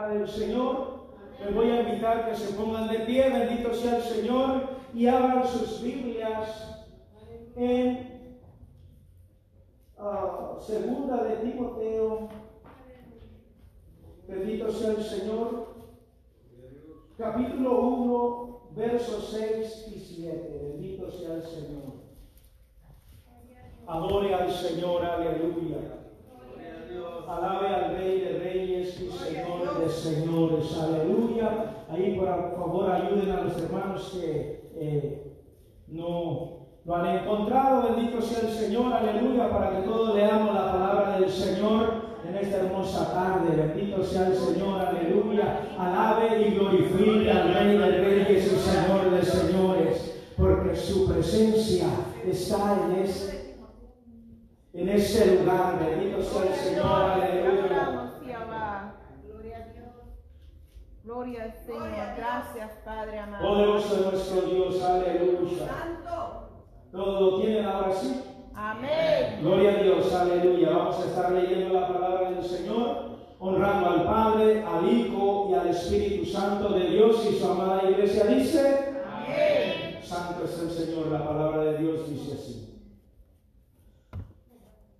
[0.00, 1.00] palabra del Señor.
[1.44, 4.62] Les voy a invitar que se pongan de pie, bendito sea el Señor,
[4.94, 6.84] y abran sus Biblias
[7.56, 8.30] en
[9.98, 12.28] ah, Segunda de Timoteo.
[14.28, 15.68] Bendito sea el Señor.
[17.16, 20.60] Capítulo 1, versos 6 y 7.
[20.62, 22.00] Bendito sea el Señor.
[23.86, 25.78] Adore al Señor, aleluya.
[27.28, 31.84] Alabe al Rey de Reyes y Señor de Señores, aleluya.
[31.90, 35.36] Ahí por favor ayuden a los hermanos que eh,
[35.88, 37.94] no lo han encontrado.
[37.94, 42.56] Bendito sea el Señor, aleluya, para que todos leamos la palabra del Señor en esta
[42.58, 43.56] hermosa tarde.
[43.56, 45.60] Bendito sea el Señor, aleluya.
[45.78, 51.88] Alabe y glorifique al Rey de Reyes y Señor de Señores, porque su presencia
[52.26, 53.40] está en este
[54.72, 55.78] en ese lugar.
[55.78, 58.09] Bendito sea el Señor, aleluya.
[61.02, 62.14] Gloria al Señor.
[62.16, 63.48] Gracias, Padre amado.
[63.48, 65.66] Poderoso nuestro Dios, aleluya.
[66.92, 68.22] Todo lo tienen ahora sí.
[68.54, 69.38] Amén.
[69.40, 70.70] Gloria a Dios, aleluya.
[70.70, 75.68] Vamos a estar leyendo la palabra del Señor, honrando al Padre, al Hijo y al
[75.68, 78.94] Espíritu Santo de Dios y su amada iglesia dice.
[79.10, 80.00] Amén.
[80.02, 82.82] Santo es el Señor, la palabra de Dios dice así.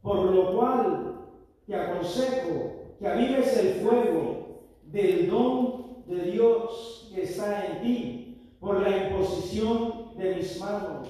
[0.01, 1.27] Por lo cual
[1.67, 4.41] te aconsejo que avives el fuego
[4.85, 5.70] del don
[6.11, 11.09] de Dios que está en ti por la imposición de mis manos.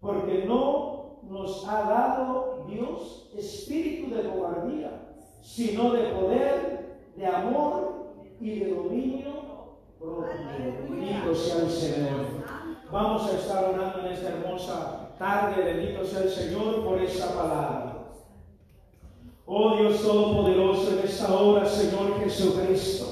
[0.00, 8.60] Porque no nos ha dado Dios espíritu de cobardía, sino de poder, de amor y
[8.60, 9.32] de dominio
[9.98, 10.28] propio.
[10.88, 12.26] Bendito sea el Señor.
[12.90, 17.94] Vamos a estar orando en esta hermosa tarde, bendito sea el Señor por esa palabra.
[19.44, 23.07] Oh Dios Todopoderoso, en esta hora, Señor Jesucristo.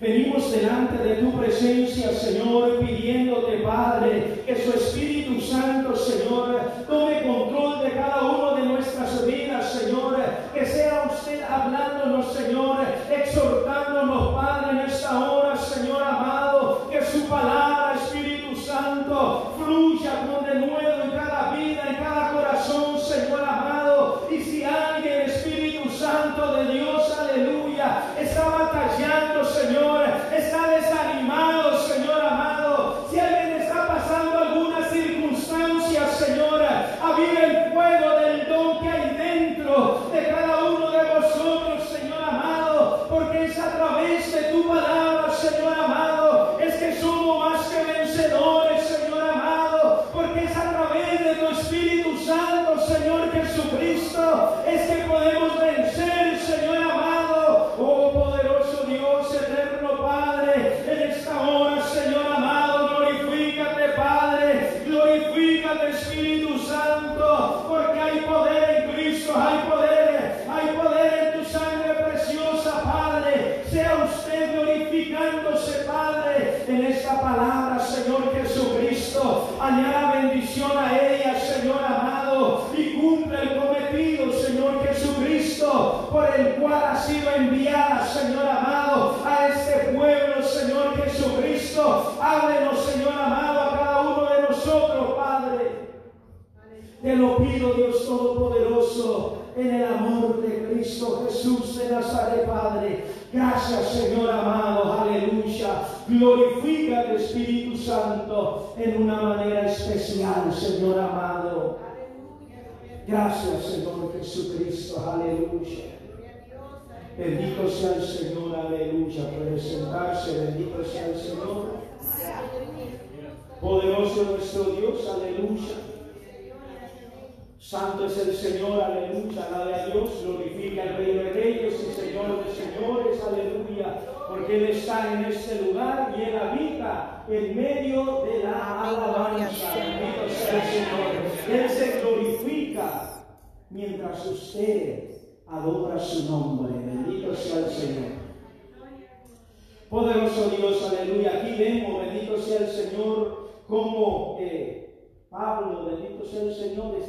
[0.00, 7.82] Venimos delante de tu presencia, Señor, pidiéndote, Padre, que su Espíritu Santo, Señor, tome control
[7.82, 10.16] de cada uno de nuestras vidas, Señor.
[10.54, 12.78] Que sea usted hablándonos, Señor,
[13.10, 21.04] exhortándonos, Padre, en esta hora, Señor amado, que su palabra, Espíritu Santo, fluya con denuedo
[21.04, 23.59] en cada vida, en cada corazón, Señor amado.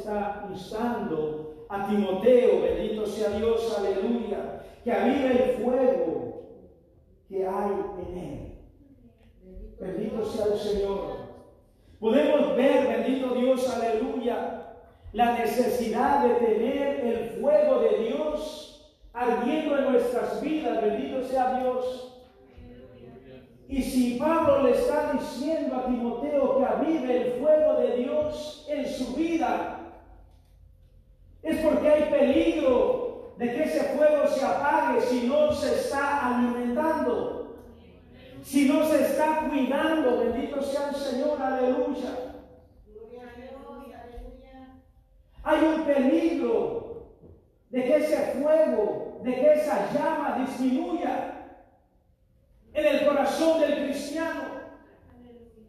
[0.02, 6.42] Está instando a Timoteo, bendito sea Dios, aleluya, que avive el fuego
[7.28, 8.52] que hay en él.
[9.80, 11.22] Bendito sea el Señor.
[12.00, 14.74] Podemos ver, bendito Dios, aleluya,
[15.12, 22.08] la necesidad de tener el fuego de Dios ardiendo en nuestras vidas, bendito sea Dios.
[23.68, 28.86] Y si Pablo le está diciendo a Timoteo que avive el fuego de Dios en
[28.86, 29.81] su vida,
[31.42, 37.56] es porque hay peligro de que ese fuego se apague si no se está alimentando,
[38.42, 40.18] si no se está cuidando.
[40.18, 42.32] Bendito sea el Señor, aleluya.
[45.44, 47.16] Hay un peligro
[47.70, 51.32] de que ese fuego, de que esa llama disminuya
[52.72, 54.42] en el corazón del cristiano.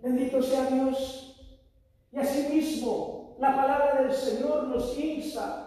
[0.01, 1.59] Bendito sea Dios.
[2.11, 5.62] Y asimismo, la palabra del Señor nos insta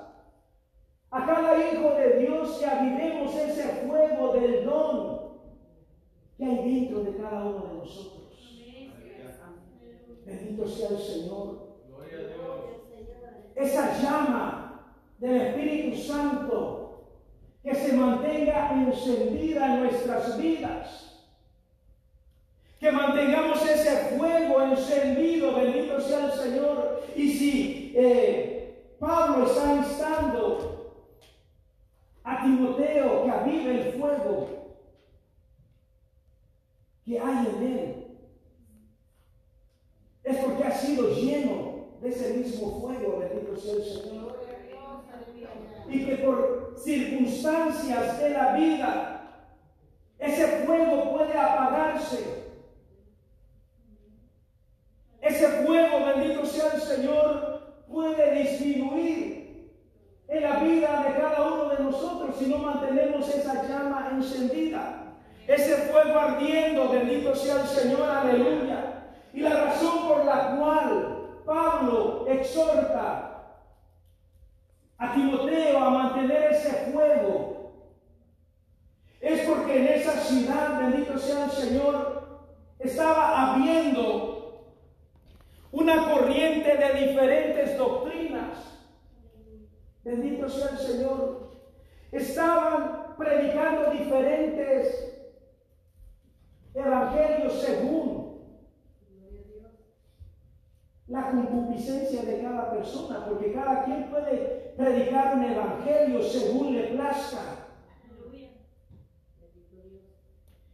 [1.11, 5.17] a cada hijo de Dios que avivemos ese fuego del don
[6.37, 8.27] que hay dentro de cada uno de nosotros.
[10.25, 11.67] Bendito sea el Señor.
[13.55, 17.05] Esa llama del Espíritu Santo
[17.63, 21.07] que se mantenga encendida en nuestras vidas
[22.79, 27.03] que mantengamos ese fuego encendido, bendito sea el Señor.
[27.17, 30.76] Y si eh, Pablo está instando
[32.27, 34.49] a Timoteo que avive el fuego
[37.05, 38.07] que hay en él,
[40.25, 44.37] es porque ha sido lleno de ese mismo fuego, bendito sea el Señor.
[45.89, 49.53] Y que por circunstancias de la vida,
[50.19, 52.43] ese fuego puede apagarse.
[55.21, 59.36] Ese fuego, bendito sea el Señor, puede disminuir
[60.29, 65.03] en la vida de cada uno de nosotros si no mantenemos esa llama encendida.
[65.47, 69.05] Ese fuego ardiendo, bendito sea el Señor, aleluya.
[69.33, 73.45] Y la razón por la cual Pablo exhorta
[74.99, 77.57] a Timoteo a mantener ese fuego
[79.21, 82.41] es porque en esa ciudad, bendito sea el Señor,
[82.79, 84.37] estaba habiendo
[85.73, 88.76] una corriente de diferentes doctrinas.
[90.07, 91.51] Bendito sea el Señor.
[92.13, 95.33] Estaban predicando diferentes
[96.73, 98.37] evangelios según
[101.09, 107.41] la concupiscencia de cada persona, porque cada quien puede predicar un evangelio según le plazca.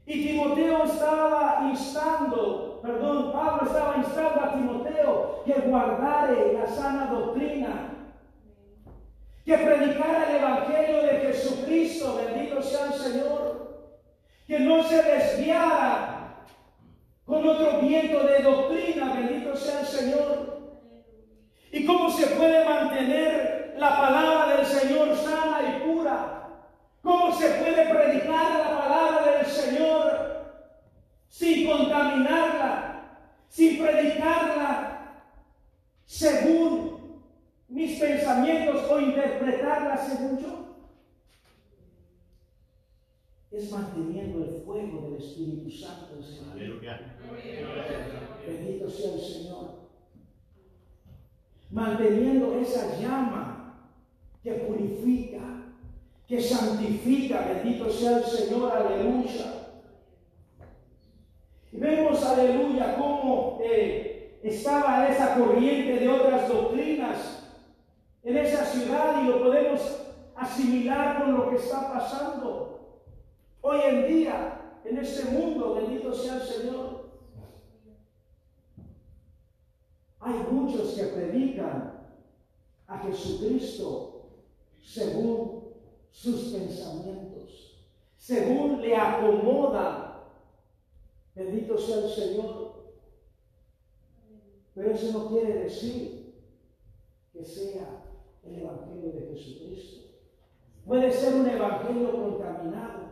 [0.04, 7.91] Y Timoteo estaba instando, perdón, Pablo estaba instando a Timoteo que guardare la sana doctrina,
[9.44, 13.96] que predicara el Evangelio de Jesucristo, bendito sea el Señor,
[14.46, 16.44] que no se desviara
[17.24, 20.62] con otro viento de doctrina, bendito sea el Señor.
[21.72, 26.48] ¿Y cómo se puede mantener la palabra del Señor sana y pura?
[27.02, 30.42] ¿Cómo se puede predicar la palabra del Señor
[31.28, 33.18] sin contaminarla,
[33.48, 34.92] sin predicarla
[36.04, 36.91] según
[37.72, 40.48] mis pensamientos o interpretarla según yo?
[43.50, 46.18] Es manteniendo el fuego del Espíritu Santo.
[48.46, 49.82] Bendito sea el Señor.
[51.70, 53.90] Manteniendo esa llama
[54.42, 55.40] que purifica,
[56.26, 59.78] que santifica, bendito sea el Señor, aleluya.
[61.72, 67.41] Y vemos, aleluya, cómo eh, estaba esa corriente de otras doctrinas
[68.22, 69.80] en esa ciudad y lo podemos
[70.34, 72.72] asimilar con lo que está pasando
[73.60, 77.02] hoy en día en este mundo, bendito sea el Señor.
[80.20, 82.00] Hay muchos que predican
[82.86, 84.30] a Jesucristo
[84.80, 85.72] según
[86.10, 90.08] sus pensamientos, según le acomoda.
[91.34, 92.72] Bendito sea el Señor.
[94.74, 96.34] Pero eso no quiere decir
[97.32, 98.11] que sea
[98.44, 100.06] el Evangelio de Jesucristo.
[100.86, 103.02] Puede ser un Evangelio contaminado.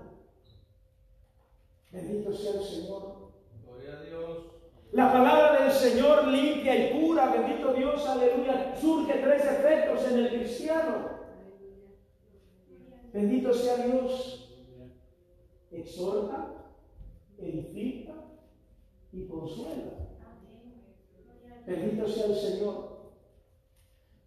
[1.92, 3.30] Bendito sea el Señor.
[3.64, 4.46] Gloria a Dios.
[4.92, 8.74] La palabra del Señor limpia y pura, bendito Dios, aleluya.
[8.80, 11.10] Surge tres efectos en el cristiano.
[13.12, 14.48] Bendito sea Dios.
[15.70, 16.72] Exhorta,
[17.38, 18.14] edifica
[19.12, 20.08] y consuela.
[21.66, 22.99] Bendito sea el Señor.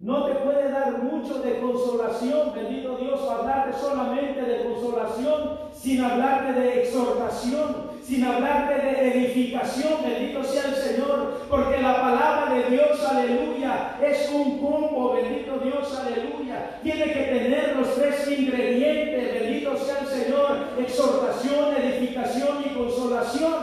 [0.04, 6.60] No te puede dar mucho de consolación, bendito Dios, hablarte solamente de consolación sin hablarte
[6.60, 13.02] de exhortación, sin hablarte de edificación, bendito sea el Señor, porque la palabra de Dios,
[13.02, 16.80] aleluya, es un combo, bendito Dios, aleluya.
[16.84, 19.72] Tiene que tener los tres ingredientes, bendito
[20.80, 23.54] exhortación, edificación y consolación.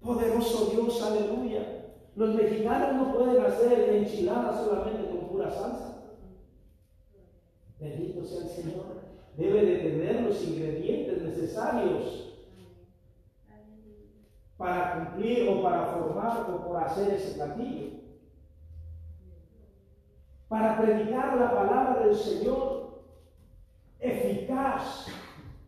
[0.00, 1.77] Poderoso Dios, aleluya.
[2.18, 6.02] Los mexicanos no pueden hacer enchiladas solamente con pura salsa.
[7.78, 8.86] Bendito sea el Señor.
[9.36, 12.34] Debe de tener los ingredientes necesarios
[14.56, 17.86] para cumplir o para formar o por hacer ese platillo.
[20.48, 23.04] Para predicar la palabra del Señor
[24.00, 25.06] eficaz,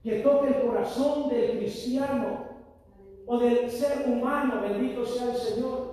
[0.02, 2.44] que toque el corazón del cristiano
[3.24, 5.89] o del ser humano, bendito sea el Señor.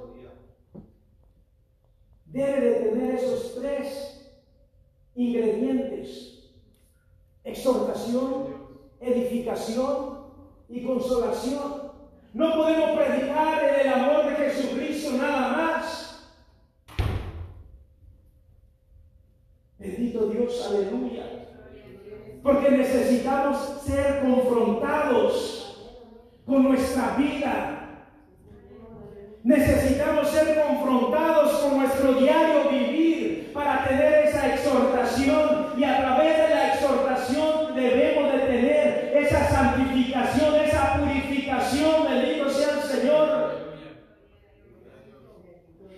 [2.37, 4.31] Debe de tener esos tres
[5.15, 6.51] ingredientes.
[7.43, 8.67] Exhortación,
[8.99, 10.19] edificación
[10.69, 11.93] y consolación.
[12.35, 16.29] No podemos predicar el amor de Jesucristo nada más.
[19.79, 21.47] Bendito Dios, aleluya.
[22.43, 25.91] Porque necesitamos ser confrontados
[26.45, 27.76] con nuestra vida.
[29.47, 36.49] Necesitamos ser confrontados con nuestro diario vivir para tener esa exhortación y a través de
[36.53, 43.51] la exhortación debemos de tener esa santificación, esa purificación, bendito sea el Señor.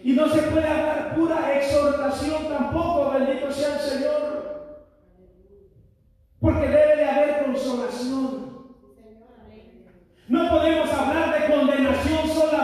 [0.03, 4.75] Y no se puede hablar pura exhortación tampoco, bendito sea el Señor.
[6.39, 8.75] Porque debe de haber consolación.
[10.27, 12.58] No podemos hablar de condenación solamente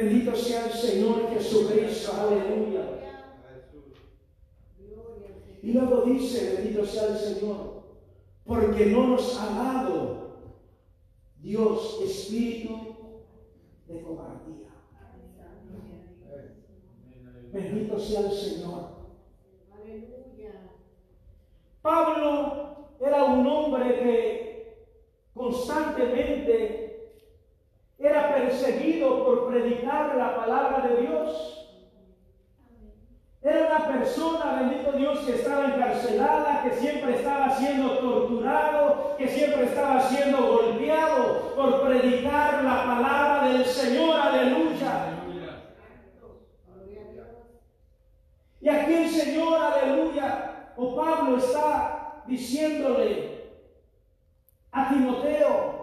[0.00, 2.86] Bendito sea el Señor Jesucristo, aleluya.
[5.62, 7.82] Y luego dice, bendito sea el Señor,
[8.46, 10.54] porque no nos ha dado
[11.36, 13.24] Dios espíritu
[13.88, 14.70] de cobardía.
[17.52, 19.00] Bendito sea el Señor.
[21.82, 24.86] Pablo era un hombre que
[25.34, 26.89] constantemente
[28.00, 31.56] era perseguido por predicar la palabra de Dios.
[33.42, 39.64] Era una persona, bendito Dios, que estaba encarcelada, que siempre estaba siendo torturado, que siempre
[39.64, 44.18] estaba siendo golpeado por predicar la palabra del Señor.
[44.18, 45.06] Aleluya.
[48.62, 53.40] Y aquí el Señor, aleluya, o Pablo está diciéndole
[54.70, 55.79] a Timoteo,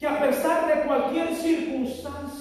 [0.00, 2.40] que a pesar de cualquier circunstancia,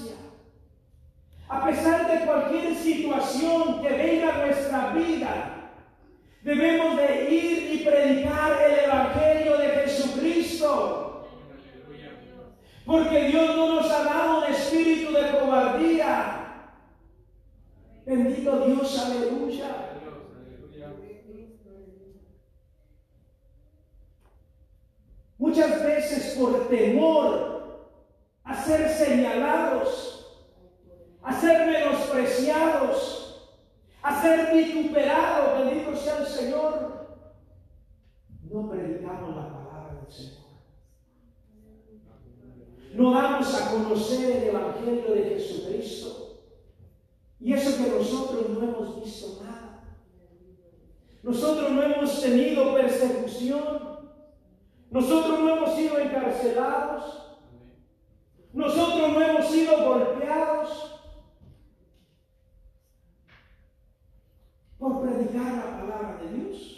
[1.51, 5.71] A pesar de cualquier situación que venga a nuestra vida,
[6.43, 11.27] debemos de ir y predicar el Evangelio de Jesucristo.
[12.85, 16.75] Porque Dios no nos ha dado un espíritu de cobardía.
[18.05, 19.89] Bendito Dios, aleluya.
[25.39, 27.48] Muchas veces por temor
[28.49, 30.25] a ser señalados,
[31.21, 33.51] a ser menospreciados,
[34.01, 37.19] a ser vituperados, bendito sea el Señor,
[38.49, 40.39] no predicamos la palabra del Señor.
[42.95, 46.39] No damos a conocer el Evangelio de Jesucristo.
[47.39, 49.83] Y eso que nosotros no hemos visto nada.
[51.21, 53.99] Nosotros no hemos tenido persecución.
[54.89, 57.18] Nosotros no hemos sido encarcelados.
[58.53, 61.01] Nosotros no hemos sido golpeados
[64.77, 66.75] por predicar la palabra de Dios.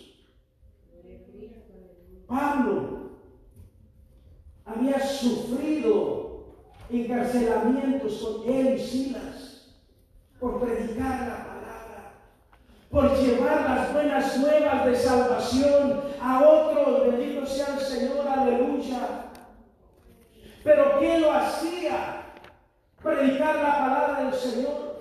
[2.28, 3.12] Pablo
[4.66, 9.76] había sufrido encarcelamientos con él y Silas
[10.40, 11.52] por predicar la
[12.92, 17.08] por llevar las buenas nuevas de salvación a otros.
[17.08, 19.31] Bendito sea el Señor, aleluya.
[20.64, 22.24] Pero ¿qué lo hacía?
[23.02, 24.92] Predicar la palabra del Señor.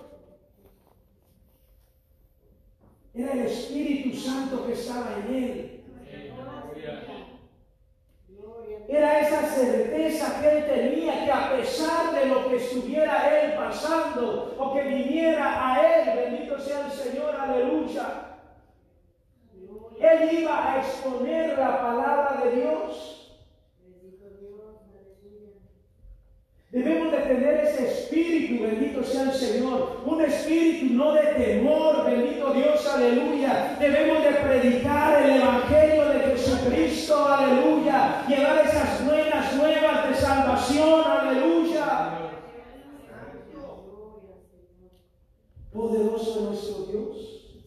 [3.14, 5.76] Era el Espíritu Santo que estaba en él.
[8.88, 14.57] Era esa certeza que él tenía que a pesar de lo que estuviera él pasando
[14.59, 18.31] o que viniera a él, bendito sea el Señor, aleluya,
[20.00, 23.19] él iba a exponer la palabra de Dios.
[26.70, 32.54] Debemos de tener ese espíritu, bendito sea el Señor, un espíritu no de temor, bendito
[32.54, 33.76] Dios, aleluya.
[33.80, 38.24] Debemos de predicar el Evangelio de Jesucristo, aleluya.
[38.28, 42.18] Llevar esas buenas nuevas de salvación, aleluya.
[45.72, 47.66] Poderoso nuestro Dios.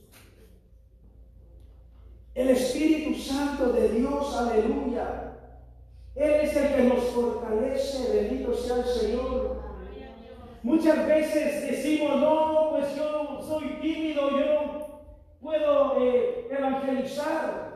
[2.35, 5.32] El Espíritu Santo de Dios, aleluya
[6.15, 9.63] él es el que nos fortalece, bendito sea el Señor.
[10.61, 15.01] Muchas veces decimos, no, pues yo soy tímido, yo no
[15.41, 17.73] puedo eh, evangelizar.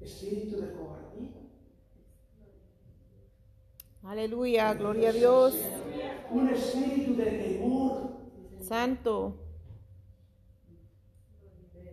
[0.00, 1.30] Espíritu de cobardía.
[4.02, 5.54] Aleluya, gloria a Dios.
[6.30, 8.10] Un espíritu de temor.
[8.60, 9.45] Santo.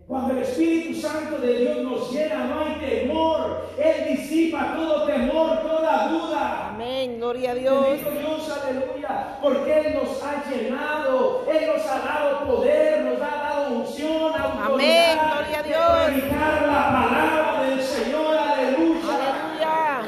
[0.06, 3.70] Cuando el Espíritu Santo de Dios nos llena, no hay temor.
[3.78, 6.68] Él disipa todo temor, toda duda.
[6.74, 7.86] Amén, gloria a Dios.
[8.18, 9.38] Dios, aleluya.
[9.40, 14.74] Porque Él nos ha llenado, Él nos ha dado poder, nos ha dado unción, autoridad.
[14.74, 16.04] Amén, gloria a Dios.
[16.04, 18.84] Predicar la palabra del Señor, aleluya.
[19.14, 20.02] Aleluya.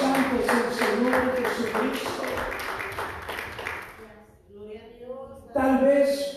[0.00, 2.22] Santo es el Señor Jesucristo.
[5.52, 6.35] Tal vez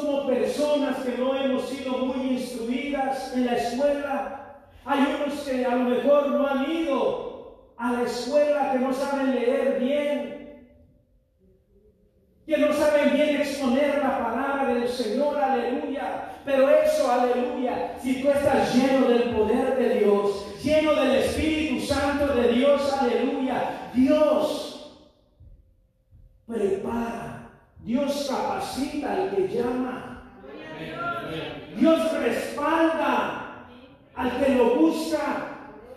[0.00, 4.56] somos personas que no hemos sido muy instruidas en la escuela.
[4.84, 9.34] Hay unos que a lo mejor no han ido a la escuela, que no saben
[9.34, 10.68] leer bien,
[12.46, 16.32] que no saben bien exponer la palabra del Señor, aleluya.
[16.44, 22.34] Pero eso, aleluya, si tú estás lleno del poder de Dios, lleno del Espíritu Santo
[22.34, 24.94] de Dios, aleluya, Dios
[26.46, 27.37] prepara
[27.84, 30.22] Dios capacita al que llama.
[31.76, 33.66] Dios respalda
[34.14, 35.46] al que lo busca,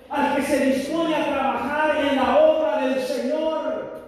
[0.10, 4.04] al que se dispone a trabajar en la obra del Señor.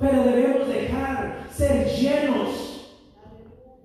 [0.00, 2.94] Pero debemos dejar ser llenos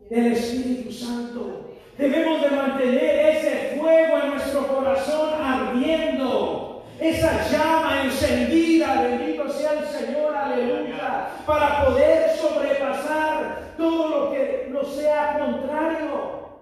[0.10, 1.70] del Espíritu Santo.
[1.98, 6.71] Debemos de mantener ese fuego en nuestro corazón ardiendo
[7.02, 14.94] esa llama encendida, bendito sea el Señor, aleluya, para poder sobrepasar todo lo que nos
[14.94, 16.60] sea contrario,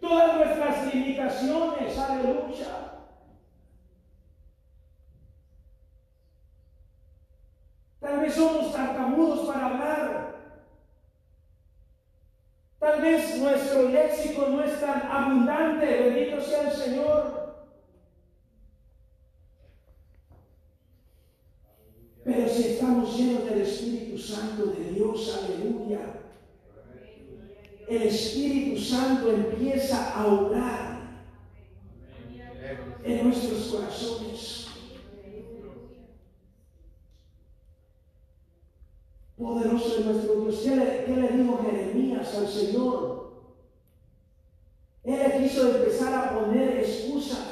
[0.00, 2.66] todas nuestras limitaciones, aleluya.
[8.00, 10.30] Tal vez somos tartamudos para hablar.
[12.78, 17.39] Tal vez nuestro léxico no es tan abundante, bendito sea el Señor.
[22.30, 26.20] Pero si estamos llenos del Espíritu Santo de Dios, aleluya,
[27.88, 31.00] el Espíritu Santo empieza a orar
[33.02, 34.66] en nuestros corazones.
[39.36, 40.60] poderoso es nuestro Dios.
[40.62, 43.32] ¿Qué le, qué le dijo Jeremías al Señor?
[45.02, 47.49] Él quiso empezar a poner excusas.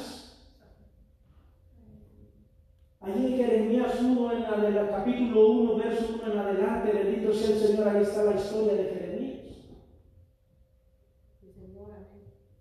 [3.09, 7.55] Allí en Jeremías 1, en la del capítulo 1, verso 1 en adelante, bendito sea
[7.55, 9.39] el Señor, ahí está la historia de Jeremías.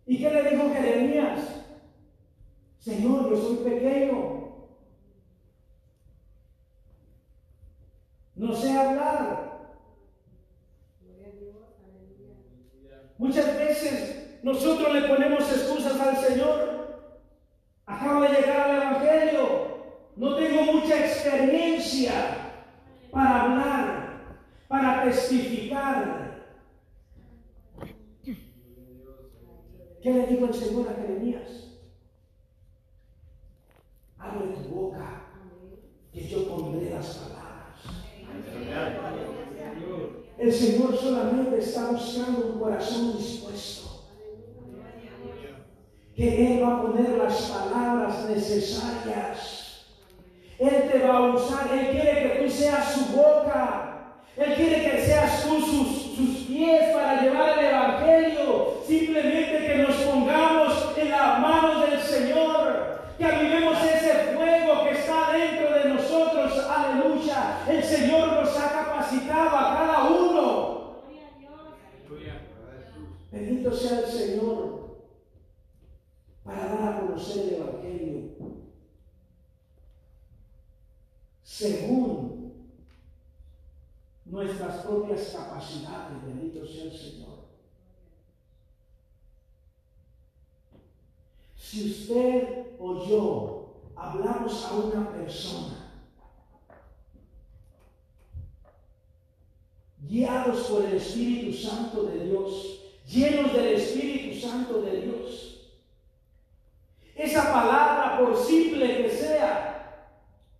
[0.06, 1.40] ¿Y qué le dijo Jeremías?
[2.78, 4.38] Señor, yo soy pequeño.
[8.36, 9.58] No sé hablar.
[13.18, 16.78] Muchas veces nosotros le ponemos excusas al Señor.
[17.84, 19.77] Acabo de llegar al Evangelio.
[20.18, 22.12] No tengo mucha experiencia
[23.12, 24.20] para hablar,
[24.66, 26.44] para testificar.
[30.02, 31.68] ¿Qué le dijo el Señor a Jeremías?
[34.18, 35.26] Abre tu boca,
[36.12, 37.78] que yo pondré las palabras.
[40.36, 44.08] El Señor solamente está buscando un corazón dispuesto.
[46.16, 49.57] Que Él va a poner las palabras necesarias.
[50.58, 51.68] Él te va a usar.
[51.72, 54.14] Él quiere que tú seas su boca.
[54.36, 58.74] Él quiere que seas tú sus, sus pies para llevar el Evangelio.
[58.86, 62.98] Simplemente que nos pongamos en las manos del Señor.
[63.16, 66.66] Que avivemos ese fuego que está dentro de nosotros.
[66.68, 67.60] Aleluya.
[67.68, 70.78] El Señor nos ha capacitado a cada uno.
[73.30, 74.78] Bendito sea el Señor
[76.42, 78.27] para dar a conocer el Evangelio.
[81.58, 82.54] Según
[84.26, 87.38] nuestras propias capacidades, bendito sea el Señor.
[91.56, 96.04] Si usted o yo hablamos a una persona
[100.08, 105.72] guiados por el Espíritu Santo de Dios, llenos del Espíritu Santo de Dios,
[107.16, 109.67] esa palabra, por simple que sea,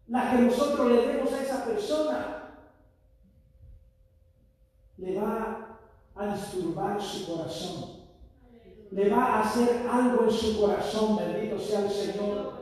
[0.08, 2.54] la que nosotros le demos a esa persona,
[4.96, 5.78] le va
[6.14, 7.98] a disturbar su corazón.
[8.90, 12.58] Le va a hacer algo en su corazón, bendito sea el Señor.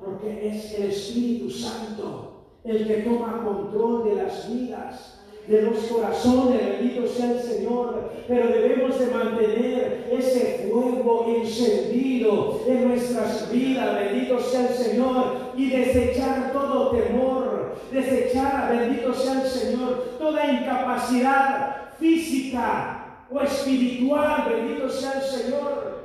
[0.00, 5.15] Porque es el Espíritu Santo el que toma control de las vidas
[5.48, 12.88] de los corazones, bendito sea el Señor, pero debemos de mantener ese fuego encendido en
[12.88, 20.16] nuestras vidas, bendito sea el Señor, y desechar todo temor, desechar, bendito sea el Señor,
[20.18, 25.96] toda incapacidad física o espiritual, bendito sea el Señor.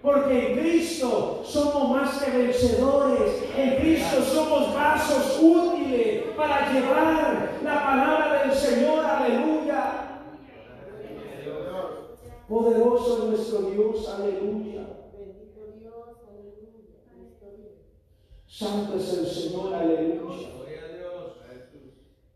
[0.00, 3.42] Porque en Cristo somos más que vencedores.
[3.56, 5.77] En Cristo somos vasos útiles
[6.36, 9.04] para llevar la palabra del Señor.
[9.04, 10.20] Aleluya.
[12.48, 14.08] Poderoso es nuestro Dios.
[14.08, 14.86] Aleluya.
[18.46, 19.74] Santo es el Señor.
[19.74, 20.48] Aleluya.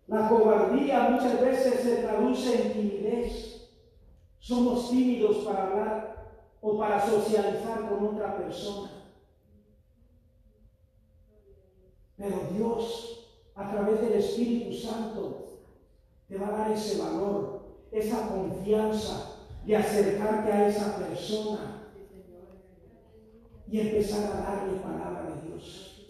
[0.06, 3.70] La cobardía muchas veces se traduce en timidez.
[4.38, 6.12] Somos tímidos para hablar
[6.60, 8.90] o para socializar con otra persona.
[12.16, 13.21] Pero Dios,
[13.54, 15.60] a través del Espíritu Santo,
[16.28, 19.32] te va a dar ese valor, esa confianza
[19.66, 21.90] de acercarte a esa persona
[23.70, 26.06] y empezar a darle palabra de Dios.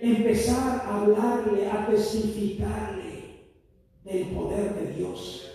[0.00, 3.50] Empezar a hablarle, a testificarle
[4.04, 5.50] del poder de Dios.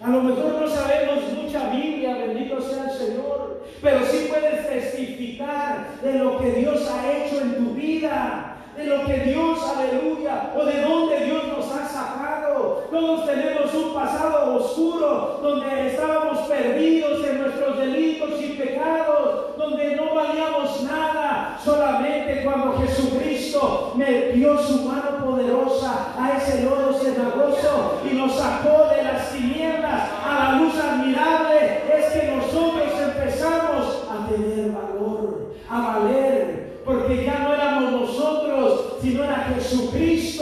[0.00, 6.00] A lo mejor no sabemos mucha Biblia, bendito sea el Señor, pero sí puedes testificar
[6.02, 10.64] de lo que Dios ha hecho en tu vida, de lo que Dios, aleluya, o
[10.64, 12.84] de dónde Dios nos ha sacado.
[12.90, 20.14] Todos tenemos un pasado oscuro donde estábamos perdidos en nuestros delitos y pecados, donde no
[20.14, 28.14] valíamos nada, solamente cuando Jesucristo me dio su mano poderosa a ese lodo cenagoso y
[28.14, 34.70] nos sacó de las tinieblas a la luz admirable, es que nosotros empezamos a tener
[34.70, 39.48] valor, a valer, porque ya no éramos nosotros, sino era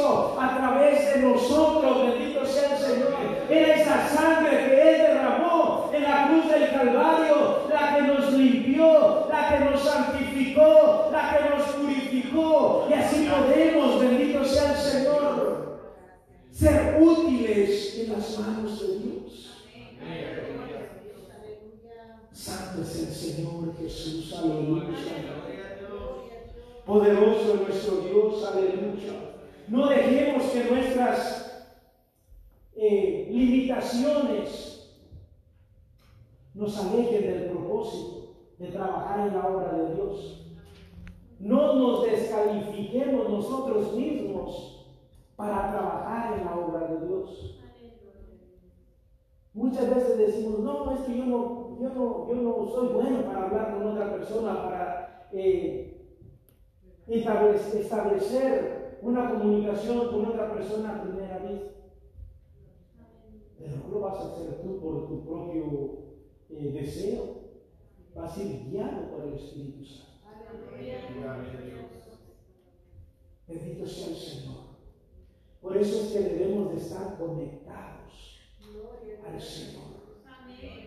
[0.05, 3.15] A través de nosotros, bendito sea el Señor.
[3.49, 9.27] Era esa sangre que Él derramó en la cruz del Calvario, la que nos limpió,
[9.31, 15.81] la que nos santificó, la que nos purificó, y así podemos, bendito sea el Señor,
[16.51, 19.51] ser útiles en las manos de Dios.
[22.31, 24.89] Santo es el Señor Jesús, aleluya.
[26.85, 29.24] Poderoso es nuestro Dios, aleluya.
[29.69, 31.45] No dejemos que nuestras
[32.77, 34.75] limitaciones
[36.55, 40.47] nos alejen del propósito de trabajar en la obra de Dios.
[41.39, 44.87] No nos descalifiquemos nosotros mismos
[45.37, 47.61] para trabajar en la obra de Dios.
[49.53, 53.45] Muchas veces decimos, no, es que yo no, yo no, yo no soy bueno para
[53.45, 56.13] hablar con otra persona, para eh,
[57.07, 61.61] establecer una comunicación con otra persona primera vez.
[63.59, 65.99] Pero no lo vas a hacer tú por tu propio
[66.49, 67.45] eh, deseo.
[68.15, 70.13] Vas a ir guiado por el Espíritu Santo.
[73.47, 74.65] Bendito sea el Señor.
[75.61, 78.41] Por eso es que debemos de estar conectados
[79.27, 79.85] al Señor.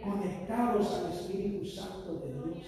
[0.04, 2.66] Conectados al Espíritu Santo de Dios.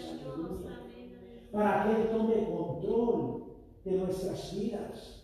[1.51, 3.45] Para que Él tome control
[3.83, 5.18] de nuestras vidas.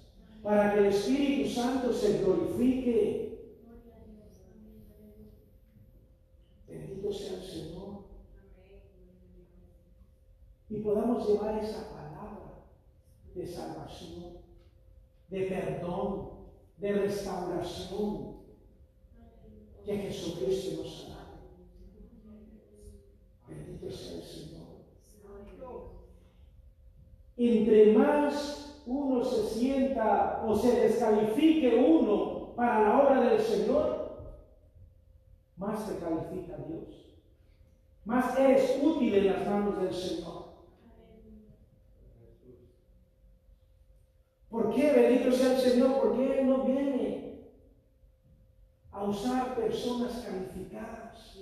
[0.46, 3.58] Para que el Espíritu Santo se glorifique.
[6.68, 8.04] Bendito sea el Señor.
[10.70, 12.64] Y podamos llevar esa palabra
[13.34, 14.38] de salvación,
[15.30, 16.30] de perdón,
[16.78, 18.36] de restauración
[19.84, 21.38] que Jesucristo nos ha dado.
[23.48, 24.66] Bendito sea el Señor.
[27.36, 34.06] Entre más uno se sienta o se descalifique uno para la obra del Señor,
[35.58, 37.06] más se califica Dios.
[38.06, 40.46] Más eres útil en las manos del Señor.
[44.50, 44.92] ¿Por qué?
[44.92, 47.42] Bendito sea el Señor, porque Él no viene
[48.92, 51.35] a usar personas calificadas.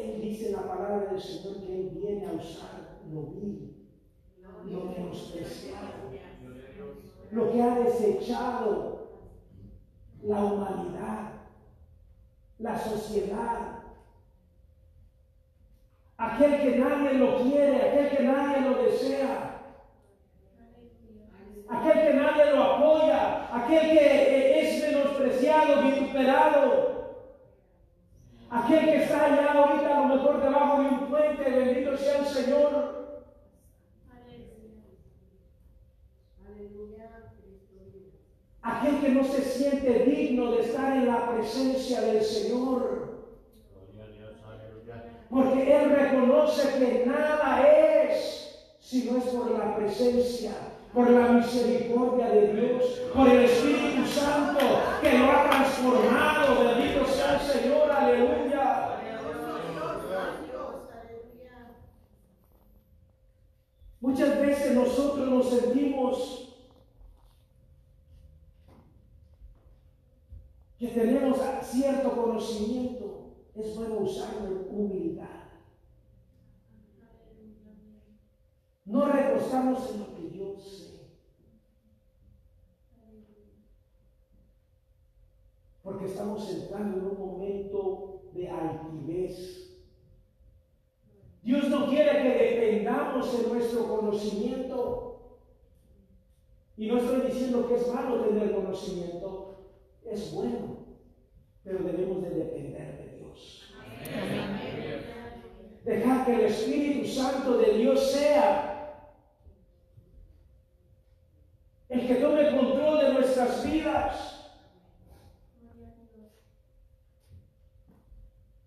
[0.00, 2.80] Él dice la palabra del Señor que Él viene a usar
[3.12, 3.74] lo vil,
[4.64, 6.10] lo menospreciado,
[7.30, 9.08] lo que ha desechado
[10.22, 11.32] la humanidad,
[12.58, 13.82] la sociedad,
[16.18, 19.62] aquel que nadie lo quiere, aquel que nadie lo desea,
[21.68, 26.89] aquel que nadie lo apoya, aquel que es menospreciado, vituperado,
[28.50, 32.26] aquel que está allá ahorita a lo mejor debajo de un puente, bendito sea el
[32.26, 33.00] Señor.
[38.62, 43.10] Aquel que no se siente digno de estar en la presencia del Señor.
[45.30, 50.50] Porque Él reconoce que nada es si no es por la presencia,
[50.92, 52.84] por la misericordia de Dios,
[53.14, 54.66] por el Espíritu Santo
[55.00, 56.64] que lo ha transformado.
[56.64, 57.90] Bendito sea el Señor,
[64.00, 66.56] Muchas veces nosotros nos sentimos
[70.78, 75.28] que tenemos cierto conocimiento es bueno usarlo en humildad.
[78.86, 81.00] No recostamos en lo que yo sé.
[85.82, 89.78] Porque estamos entrando en un momento de altivez.
[91.42, 95.40] Dios no quiere que dependamos en nuestro conocimiento.
[96.76, 100.86] Y no estoy diciendo que es malo tener conocimiento, es bueno,
[101.62, 103.10] pero debemos de depender de
[105.84, 108.70] Dejar que el Espíritu Santo de Dios sea
[111.88, 114.36] el que tome control de nuestras vidas.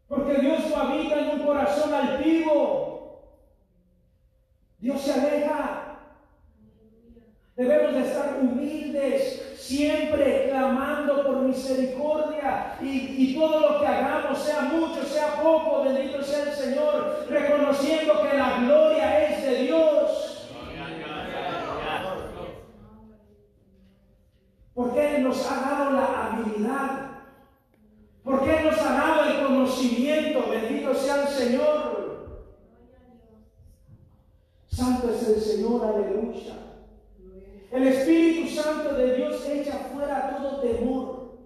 [0.08, 3.40] Porque Dios no habita en un corazón altivo.
[4.80, 6.00] Dios se aleja.
[7.56, 8.40] Debemos de estar
[9.58, 16.44] siempre clamando por misericordia y, todo lo que hagamos, sea mucho, sea poco, bendito sea
[16.44, 20.50] el Señor, reconociendo que la gloria es de Dios.
[24.74, 27.10] Porque Él nos ha dado la habilidad,
[28.24, 31.94] porque Él nos ha dado el conocimiento, bendito sea el Señor.
[34.68, 36.53] Santo es el Señor, aleluya.
[37.74, 41.40] El Espíritu Santo de Dios echa fuera todo temor,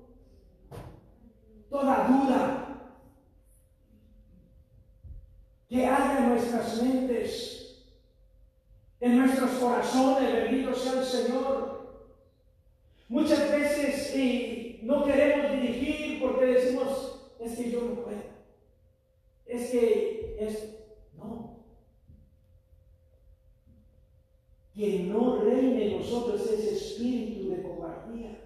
[1.70, 2.68] toda duda
[5.70, 7.88] que haya en nuestras mentes,
[9.00, 12.12] en nuestros corazones, bendito sea el Señor.
[13.08, 18.18] Muchas veces y no queremos dirigir porque decimos, es que yo no puedo,
[19.46, 20.76] es que es,
[21.18, 21.57] no.
[24.78, 28.38] Que no reine en nosotros ese espíritu de cobardía.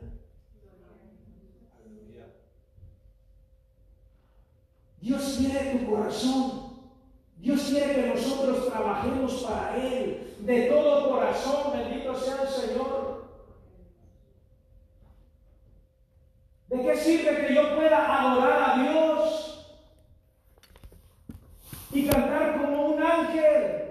[5.02, 6.72] Dios quiere tu corazón.
[7.38, 11.74] Dios quiere que nosotros trabajemos para Él de todo corazón.
[11.74, 13.12] Bendito sea el Señor.
[16.70, 19.76] ¿De qué sirve que yo pueda adorar a Dios
[21.92, 23.82] y cantar como un ángel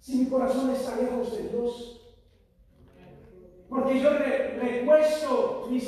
[0.00, 2.00] si mi corazón está lejos de Dios?
[3.68, 5.80] Porque yo recuesto mi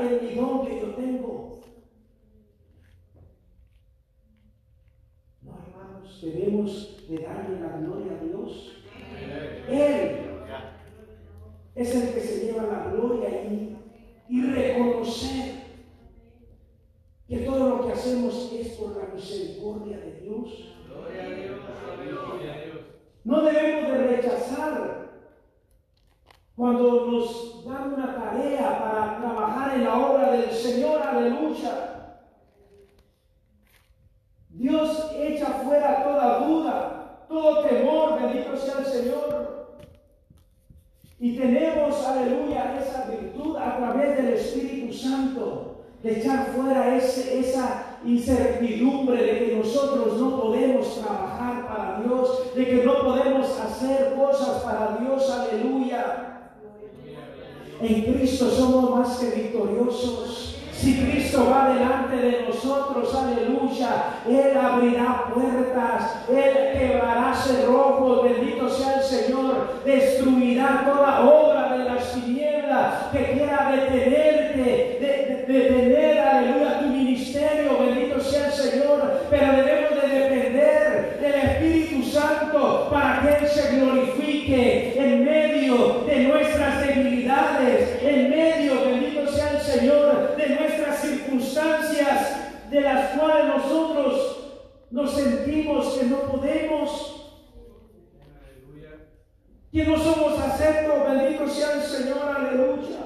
[0.00, 1.60] mi don que yo tengo.
[5.42, 8.82] No, hermanos, debemos de darle la gloria a Dios.
[9.68, 10.28] Él
[11.74, 13.76] es el que se lleva la gloria y,
[14.28, 15.58] y reconocer
[17.28, 20.74] que todo lo que hacemos es por la misericordia de Dios.
[20.88, 22.80] Gloria a Dios.
[23.24, 24.97] No debemos de rechazar
[26.58, 32.16] cuando nos dan una tarea para trabajar en la obra del Señor, aleluya.
[34.48, 39.78] Dios echa fuera toda duda, todo temor, bendito sea el Señor.
[41.20, 49.22] Y tenemos, aleluya, esa virtud a través del Espíritu Santo de echar fuera esa incertidumbre
[49.22, 54.96] de que nosotros no podemos trabajar para Dios, de que no podemos hacer cosas para
[54.96, 56.34] Dios, aleluya.
[57.80, 60.56] En Cristo somos más que victoriosos.
[60.72, 68.98] Si Cristo va delante de nosotros, aleluya, Él abrirá puertas, Él quebrará cerrojos, bendito sea
[68.98, 74.27] el Señor, destruirá toda obra de las tinieblas que quiera detenerte,
[94.90, 97.40] nos sentimos que no podemos,
[99.70, 102.98] que no somos aceptos, bendito sea el Señor, aleluya.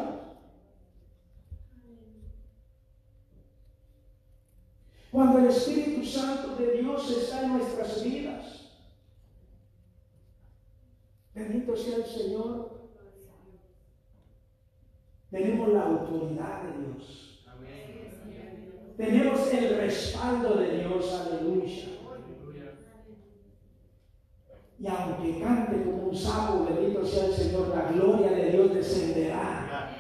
[5.11, 8.71] Cuando el Espíritu Santo de Dios está en nuestras vidas,
[11.35, 12.83] bendito sea el Señor,
[15.31, 17.32] tenemos la autoridad de Dios.
[19.03, 21.73] Tenemos el respaldo de Dios, aleluya.
[24.79, 29.91] Y aunque cante como un sapo, bendito sea el Señor, la gloria de Dios descenderá.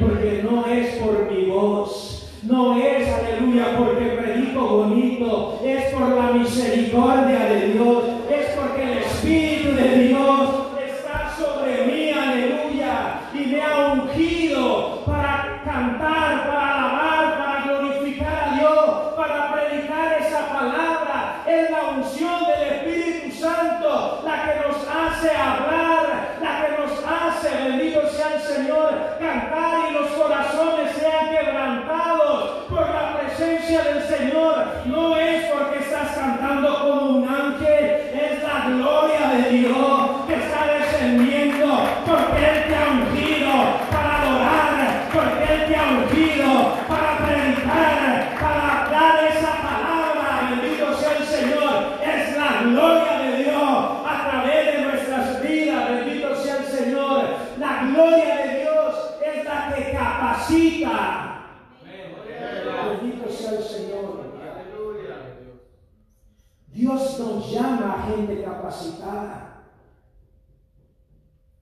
[0.00, 6.32] Porque no es por mi voz, no es, aleluya, porque predico bonito, es por la
[6.32, 8.04] misericordia de Dios,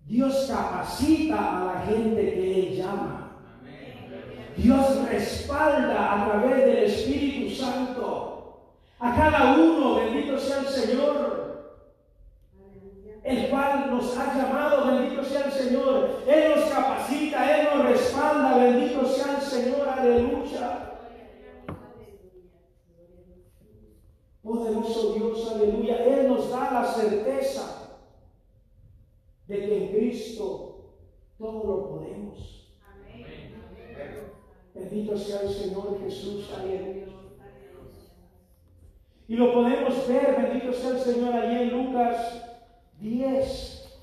[0.07, 3.33] Dios capacita a la gente que Él llama.
[4.57, 8.63] Dios respalda a través del Espíritu Santo
[8.99, 11.77] a cada uno, bendito sea el Señor,
[13.23, 16.23] el cual nos ha llamado, bendito sea el Señor.
[16.27, 20.86] Él nos capacita, Él nos respalda, bendito sea el Señor, aleluya.
[24.47, 26.05] Poderoso Dios, aleluya.
[26.05, 27.99] Él nos da la certeza
[29.49, 30.93] de que en Cristo
[31.37, 32.71] todo lo podemos.
[34.73, 37.07] Bendito sea el Señor Jesús, aleluya.
[39.27, 42.61] Y lo podemos ver, bendito sea el Señor, allí en Lucas
[43.01, 43.99] 10.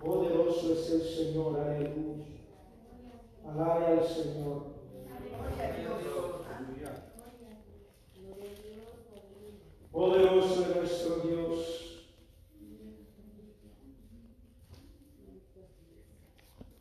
[0.00, 2.24] Poderoso es el Señor, aleluya.
[3.46, 4.76] Alabe al Señor.
[9.96, 10.62] Poderoso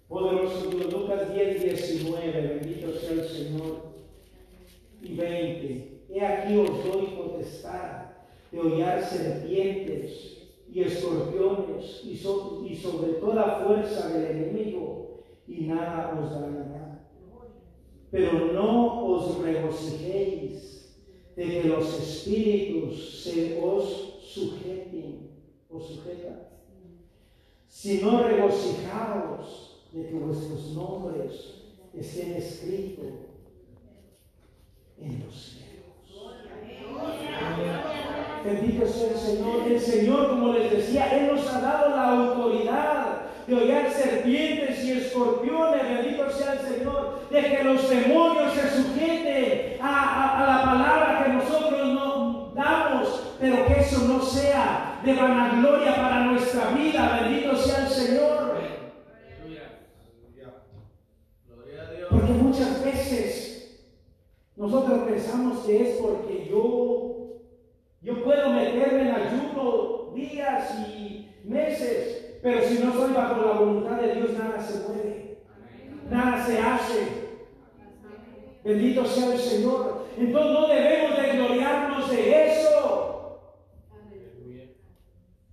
[0.09, 3.86] Poderoso Dios, Lucas 10, 19, bendito sea el Señor.
[5.01, 8.11] Y 20, he aquí os doy potestad
[8.51, 10.36] de hollar serpientes
[10.72, 17.07] y escorpiones y, sobre toda fuerza del enemigo y nada os dañará.
[18.11, 20.95] Pero no os regocijéis
[21.36, 25.30] de que los espíritus se os sujeten
[25.70, 26.47] o sujetan,
[27.68, 31.61] sino regocijaos de que vuestros nombres
[31.93, 33.24] estén escritos
[35.02, 35.66] en los cielos.
[38.43, 39.64] Bendito sea el Señor.
[39.68, 44.91] El Señor, como les decía, Él nos ha dado la autoridad de hollar serpientes y
[44.91, 45.82] escorpiones.
[45.84, 47.20] Bendito sea el Señor.
[47.32, 53.22] De que los demonios se sujeten a, la palabra que nosotros nos damos.
[53.39, 57.22] Pero que eso no sea de vanagloria para nuestra vida.
[57.24, 58.46] Bendito sea el Señor.
[62.10, 62.84] Porque muchas veces
[64.56, 67.06] nosotros pensamos que es porque yo
[68.06, 73.99] yo puedo meterme en ayuno días y meses, pero si no soy bajo la voluntad
[73.99, 75.39] de Dios, nada se puede.
[76.12, 77.26] Nada se hace.
[78.64, 80.06] Bendito sea el Señor.
[80.18, 83.39] Entonces no debemos de gloriarnos de eso.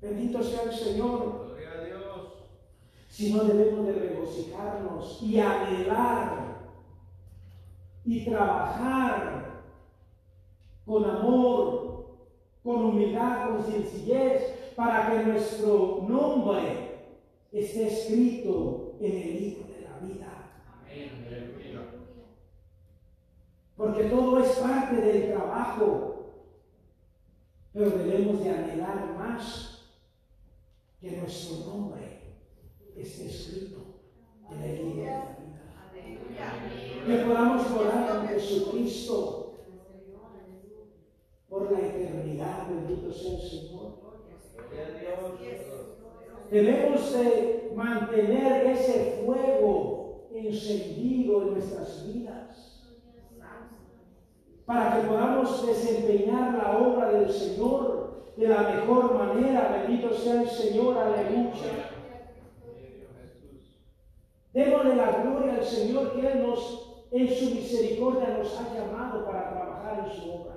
[0.02, 1.56] Bendito sea el Señor.
[3.08, 6.51] Sino debemos de regocijarnos y anhelar
[8.04, 9.62] y trabajar
[10.84, 11.92] con amor
[12.62, 16.92] con humildad, con sencillez, para que nuestro nombre
[17.50, 20.28] esté escrito en el libro de la vida.
[23.76, 26.30] Porque todo es parte del trabajo,
[27.72, 29.88] pero debemos de anhelar más
[31.00, 32.20] que nuestro nombre
[32.96, 33.78] esté escrito
[34.52, 35.62] en el libro de la vida.
[37.12, 39.52] Que podamos orar con Jesucristo
[41.46, 42.68] por la eternidad.
[42.70, 43.92] Bendito sea el Señor.
[46.50, 52.80] Debemos de mantener ese fuego encendido en nuestras vidas
[54.64, 59.84] para que podamos desempeñar la obra del Señor de la mejor manera.
[59.86, 61.90] Bendito sea el Señor, aleluya.
[64.54, 69.50] Démosle la gloria al Señor que Él nos, en su misericordia, nos ha llamado para
[69.50, 70.54] trabajar en su obra.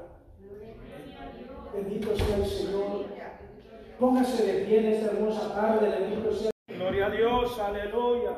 [1.73, 3.05] Bendito sea el Señor.
[3.99, 5.89] Póngase de pie en esta hermosa tarde.
[5.89, 6.51] Bendito sea.
[6.67, 7.59] Gloria a Dios.
[7.59, 8.37] Aleluya.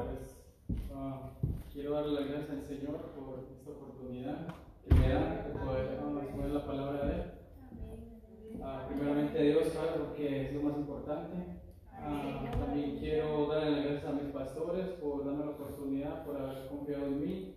[0.95, 1.29] Ah,
[1.71, 4.47] quiero darle las gracias al Señor por esta oportunidad
[4.87, 7.23] que me da de poder exponer la palabra de Él.
[8.63, 11.37] Ah, primeramente a Dios, porque es lo más importante.
[11.93, 16.67] Ah, también quiero darle las gracias a mis pastores por darme la oportunidad, por haber
[16.67, 17.56] confiado en mí.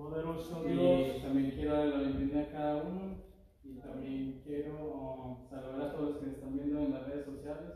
[0.00, 1.16] Poderoso Dios.
[1.18, 3.16] Y también quiero darle la bienvenida a cada uno
[3.62, 7.72] y también quiero saludar a todos los que están viendo en las redes sociales,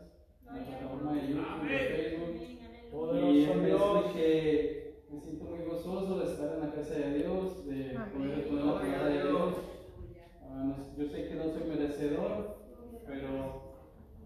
[0.49, 2.91] en la plataforma de YouTube, de Facebook.
[2.91, 4.13] Poderoso Dios.
[4.13, 8.65] que me siento muy gozoso de estar en la casa de Dios, de poder poner
[8.65, 9.53] la palabra de Dios.
[10.41, 12.57] Ah, yo sé que no soy merecedor,
[13.05, 13.75] pero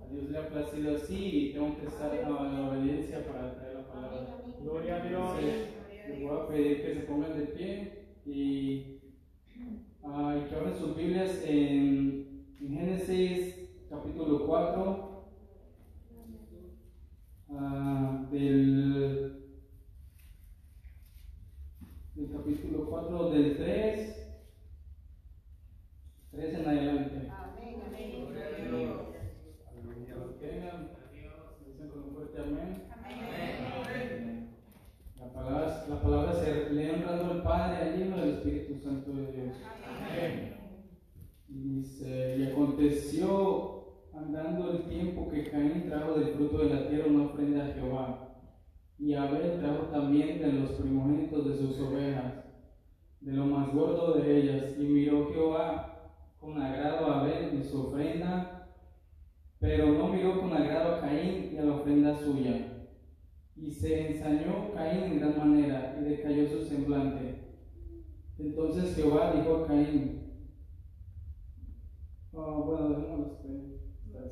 [0.01, 3.75] a Dios le ha placido así y tengo que estar en la obediencia para traer
[3.75, 4.37] la palabra.
[4.61, 5.78] Gloria a Dios.
[6.09, 8.99] Les voy a pedir que se pongan de pie y
[10.11, 15.25] Ah, y que abran sus Biblias en, Génesis capítulo 4,
[17.51, 19.43] ah, del,
[22.15, 24.29] del capítulo 4, del 3,
[26.31, 27.31] 3 en adelante.
[27.31, 28.09] Amén, amén.
[31.65, 32.87] Dicen con un fuerte amén.
[32.91, 33.88] Amén.
[35.35, 39.11] La palabra, la palabra se lee honrando al Padre, al Hijo y al Espíritu Santo
[39.11, 39.55] de Dios.
[41.47, 47.25] Dice, y aconteció andando el tiempo que Caín trajo del fruto de la tierra una
[47.25, 48.29] ofrenda a Jehová,
[48.97, 52.45] y Abel trajo también de los primogénitos de sus ovejas,
[53.21, 57.87] de lo más gordo de ellas, y miró Jehová con agrado a Abel y su
[57.87, 58.67] ofrenda,
[59.59, 62.78] pero no miró con agrado a Caín y a la ofrenda suya.
[63.61, 67.35] Y se ensañó Caín en gran manera, y decayó su semblante.
[68.37, 70.45] Entonces Jehová dijo a Caín,
[72.31, 73.39] oh, bueno, dejémoslo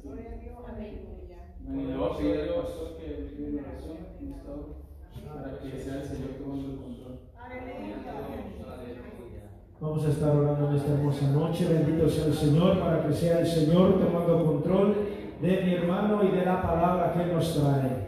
[0.03, 1.88] Gloria a Dios, Amén.
[1.88, 3.97] le voy a pedir al pastor que reciba una oración
[5.25, 7.19] para que sea el Señor tomando el control.
[9.80, 11.67] Vamos a estar orando en esta hermosa noche.
[11.67, 14.95] Bendito sea el Señor para que sea el Señor tomando control
[15.41, 18.07] de mi hermano y de la palabra que nos trae.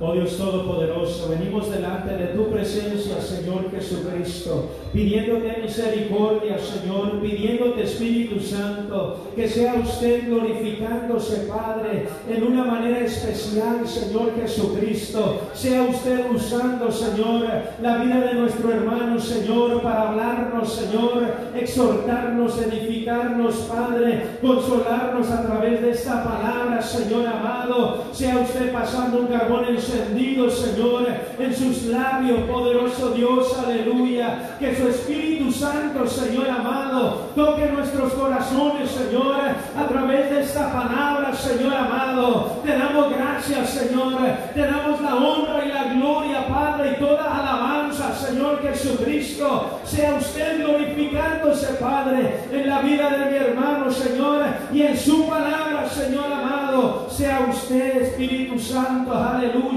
[0.00, 8.40] Oh Dios Todopoderoso, venimos delante de tu presencia, Señor Jesucristo, pidiéndote misericordia, Señor, pidiéndote Espíritu
[8.40, 15.42] Santo, que sea usted glorificándose, Padre, en una manera especial, Señor Jesucristo.
[15.54, 17.46] Sea usted usando, Señor,
[17.80, 25.80] la vida de nuestro hermano, Señor, para hablarnos, Señor, exhortarnos, edificarnos, Padre, consolarnos a través
[25.80, 28.04] de esta palabra, Señor amado.
[28.12, 31.06] Sea usted pasando un carbón encendido, Señor,
[31.38, 34.56] en sus labios, poderoso Dios, aleluya.
[34.58, 39.36] Que su Espíritu Santo, Señor amado, toque nuestros corazones, Señor,
[39.76, 42.60] a través de esta palabra, Señor amado.
[42.64, 44.20] Te damos gracias, Señor.
[44.54, 49.80] Te damos la honra y la gloria, Padre, y toda alabanza, Señor Jesucristo.
[49.84, 55.88] Sea usted glorificándose, Padre, en la vida de mi hermano, Señor, y en su palabra,
[55.88, 57.08] Señor amado.
[57.10, 59.71] Sea usted, Espíritu Santo, aleluya,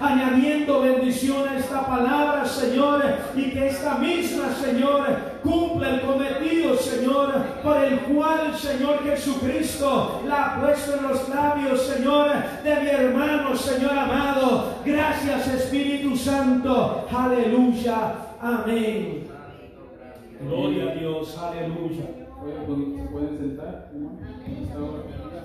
[0.00, 3.02] añadiendo bendición a esta palabra, Señor,
[3.34, 5.06] y que esta misma, Señor,
[5.42, 7.32] cumpla el cometido, Señor,
[7.62, 12.28] por el cual, Señor Jesucristo, la ha puesto en los labios, Señor,
[12.62, 14.74] de mi hermano, Señor amado.
[14.84, 19.26] Gracias, Espíritu Santo, aleluya, amén.
[20.40, 22.04] Gloria a Dios, aleluya.
[22.42, 24.18] Oye, pues, ¿se pueden sentar, hermano?
[24.46, 25.44] Esta hora que día.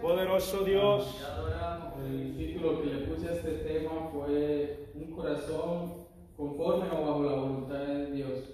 [0.00, 1.22] Poderoso Dios.
[2.02, 7.34] El título que le puse a este tema fue Un corazón conforme o bajo la
[7.34, 8.50] voluntad de Dios.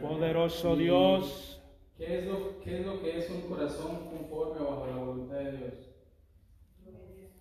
[0.00, 1.62] Poderoso Dios.
[1.96, 5.36] ¿Qué es, lo, ¿Qué es lo que es un corazón conforme o bajo la voluntad
[5.36, 5.74] de Dios?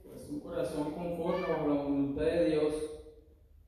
[0.03, 2.73] Pues un corazón conforme o bajo la voluntad de Dios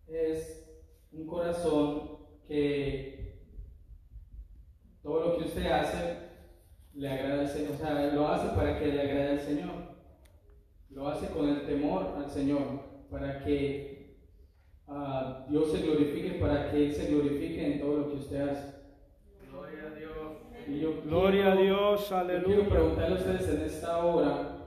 [0.07, 0.69] es
[1.11, 3.39] un corazón que
[5.01, 6.20] todo lo que usted hace
[6.93, 9.71] le agrada al Señor, o sea, lo hace para que le agrade al Señor.
[10.89, 12.61] Lo hace con el temor al Señor,
[13.09, 14.17] para que
[14.87, 18.75] ah, Dios se glorifique, para que Él se glorifique en todo lo que usted hace.
[19.49, 20.11] Gloria a Dios.
[20.67, 22.69] Y yo Gloria a quiero- Dios, yo quiero aleluya.
[22.69, 24.57] preguntarle a ustedes en esta hora,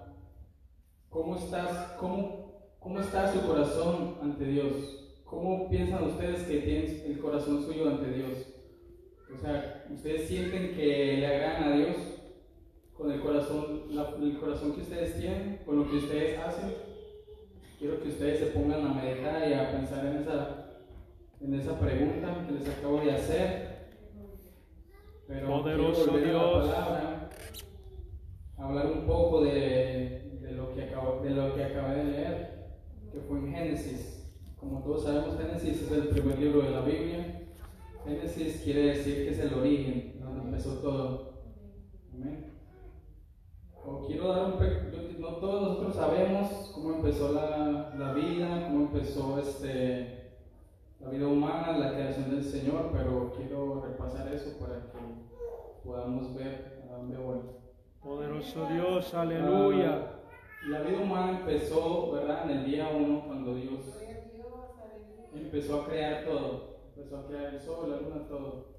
[1.10, 5.22] ¿cómo, estás, cómo, ¿cómo está su corazón ante Dios?
[5.24, 8.50] ¿Cómo piensan ustedes que tienen el corazón suyo ante Dios?
[9.34, 11.96] O sea, ¿ustedes sienten que le agradan a Dios
[12.96, 16.74] con el corazón, la- el corazón que ustedes tienen, con lo que ustedes hacen?
[17.78, 20.80] Quiero que ustedes se pongan a meditar y a pensar en esa,
[21.40, 23.74] en esa pregunta que les acabo de hacer.
[25.26, 26.68] Pero Poderoso quiero volver a la Dios.
[26.74, 27.30] palabra,
[28.58, 32.64] hablar un poco de, de lo que acabo, de lo que acabé de leer,
[33.12, 34.26] que fue en Génesis.
[34.58, 37.40] Como todos sabemos, Génesis es el primer libro de la Biblia.
[38.06, 41.33] Génesis quiere decir que es el origen, donde empezó todo.
[43.86, 48.66] O quiero dar un pe- yo- no todos nosotros sabemos cómo empezó la, la vida,
[48.66, 50.32] cómo empezó este,
[51.00, 54.98] la vida humana, la creación del Señor, pero quiero repasar eso para que
[55.84, 57.38] podamos ver a dónde voy.
[58.02, 59.92] Poderoso Dios, aleluya.
[59.94, 60.10] Ah,
[60.68, 62.44] la vida humana empezó, ¿verdad?
[62.50, 63.80] En el día uno, cuando Dios
[65.34, 66.74] empezó a crear todo.
[66.96, 68.74] Empezó a crear el sol, la luna, todo.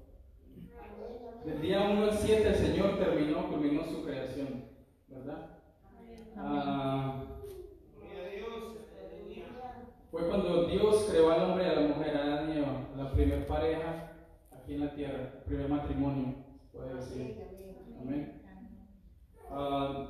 [1.44, 4.64] Del día 1 al 7 el Señor terminó, culminó su creación,
[5.16, 5.48] ¿verdad?
[6.36, 7.24] Ah,
[10.10, 13.12] fue cuando Dios creó al hombre y a la mujer, a Adán y Eva, la
[13.12, 14.12] primera pareja
[14.52, 16.34] aquí en la tierra, el primer matrimonio,
[16.72, 17.38] puede decir.
[18.00, 18.42] Amén.
[19.50, 20.08] Ah,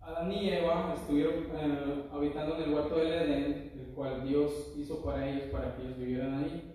[0.00, 5.02] Adán y Eva estuvieron eh, habitando en el huerto del Edén, el cual Dios hizo
[5.04, 6.74] para ellos, para que ellos vivieran ahí.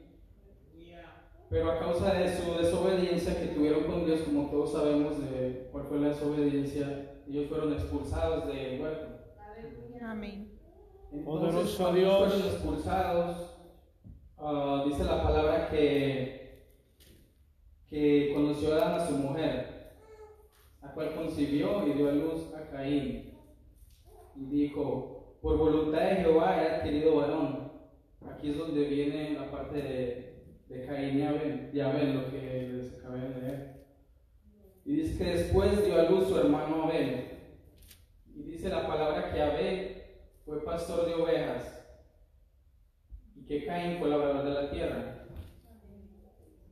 [1.49, 5.82] Pero a causa de su desobediencia que tuvieron con Dios, como todos sabemos de la
[6.13, 9.07] desobediencia, ellos fueron expulsados del huerto.
[10.01, 10.59] Amén.
[11.11, 12.33] Entonces, cuando ellos Dios.
[12.33, 13.55] fueron expulsados,
[14.37, 16.65] ah, dice la palabra que,
[17.87, 19.93] que conoció Adán a su mujer,
[20.81, 23.33] la cual concibió y dio a luz a Caín.
[24.35, 27.71] Y dijo, por voluntad de Jehová he adquirido varón.
[28.29, 32.69] Aquí es donde viene la parte de, de Caín y Abel, de Abel, lo que
[32.73, 33.73] les acabé de leer.
[34.85, 37.29] Y dice que después dio a luz su hermano Abel.
[38.35, 40.03] Y dice la palabra que Abel
[40.45, 41.79] fue pastor de ovejas
[43.35, 45.25] y que Caín fue labrador de la tierra.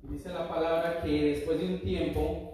[0.04, 2.52] Y dice la palabra que después de un tiempo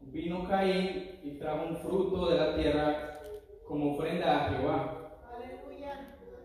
[0.00, 3.20] vino Caín y trajo un fruto de la tierra
[3.66, 4.96] como ofrenda a Jehová.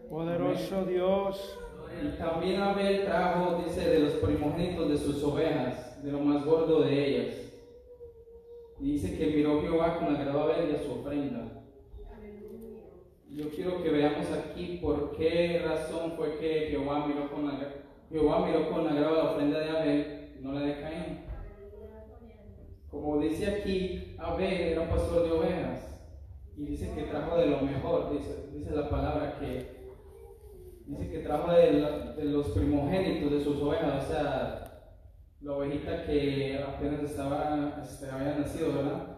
[0.10, 1.60] Poderoso Dios.
[2.04, 6.82] Y también Abel trajo, dice, de los primogénitos de sus ovejas, de lo más gordo
[6.82, 7.46] de ellas.
[8.80, 11.64] Y dice que miró Jehová con agrado a Abel y a su ofrenda.
[13.30, 17.74] Yo quiero que veamos aquí por qué razón fue que Jehová miró con, agra-
[18.10, 21.26] Jehová miró con agrado la ofrenda de Abel, no la de Caín.
[22.90, 26.02] Como dice aquí, Abel era un pastor de ovejas
[26.56, 29.76] y dice que trajo de lo mejor, dice, dice la palabra que
[30.86, 34.64] dice que trajo de, la- de los primogénitos de sus ovejas, o sea,
[35.46, 39.18] la ovejita que apenas estaba, este, había nacido, ¿verdad?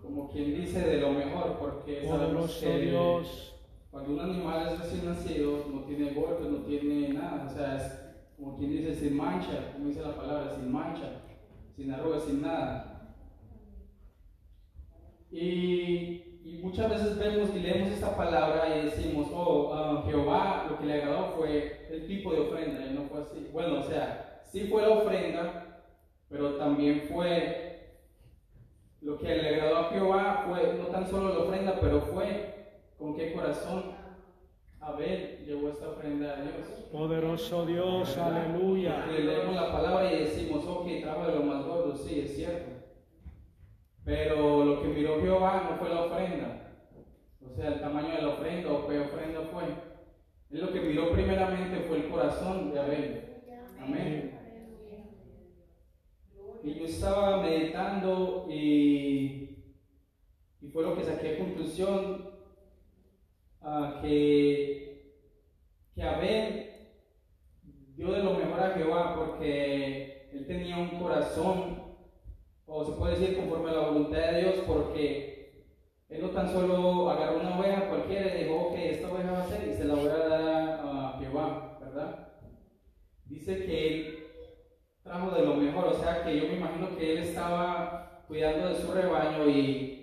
[0.00, 3.56] Como quien dice de lo mejor, porque sabemos que Dios.
[3.90, 8.00] cuando un animal es recién nacido, no tiene golpes, no tiene nada, o sea, es
[8.36, 11.22] como quien dice sin mancha, como dice la palabra, sin mancha,
[11.74, 13.16] sin arrugas, sin nada.
[15.32, 20.78] Y, y muchas veces vemos y leemos esta palabra y decimos, oh, ah, Jehová lo
[20.78, 23.48] que le agradó fue el tipo de ofrenda, y no fue así.
[23.52, 25.84] Bueno, o sea, sí fue la ofrenda,
[26.28, 27.68] pero también fue
[29.00, 33.16] lo que le agradó a Jehová fue no tan solo la ofrenda, pero fue con
[33.16, 33.96] qué corazón
[34.80, 36.68] Abel llevó esta ofrenda a Dios.
[36.92, 39.04] Poderoso Dios, aleluya.
[39.04, 42.70] Porque leemos la palabra y decimos, ok, trajo de lo más gordo, sí, es cierto.
[44.04, 46.74] Pero lo que miró Jehová no fue la ofrenda.
[47.44, 49.64] O sea, el tamaño de la ofrenda o qué ofrenda fue.
[50.50, 53.24] Él lo que miró primeramente fue el corazón de Abel.
[53.80, 54.27] Amén.
[60.78, 62.30] Fue lo que saqué a conclusión
[63.62, 65.24] ah, que,
[65.92, 66.70] que Abel
[67.96, 71.82] dio de lo mejor a Jehová porque él tenía un corazón,
[72.64, 75.64] o se puede decir conforme a la voluntad de Dios, porque
[76.10, 79.48] él no tan solo agarró una oveja cualquiera y dijo, ok, esta oveja va a
[79.48, 82.28] ser y se la voy a dar a Jehová, ¿verdad?
[83.24, 84.26] Dice que él
[85.02, 88.76] trajo de lo mejor, o sea que yo me imagino que él estaba cuidando de
[88.76, 89.97] su rebaño y,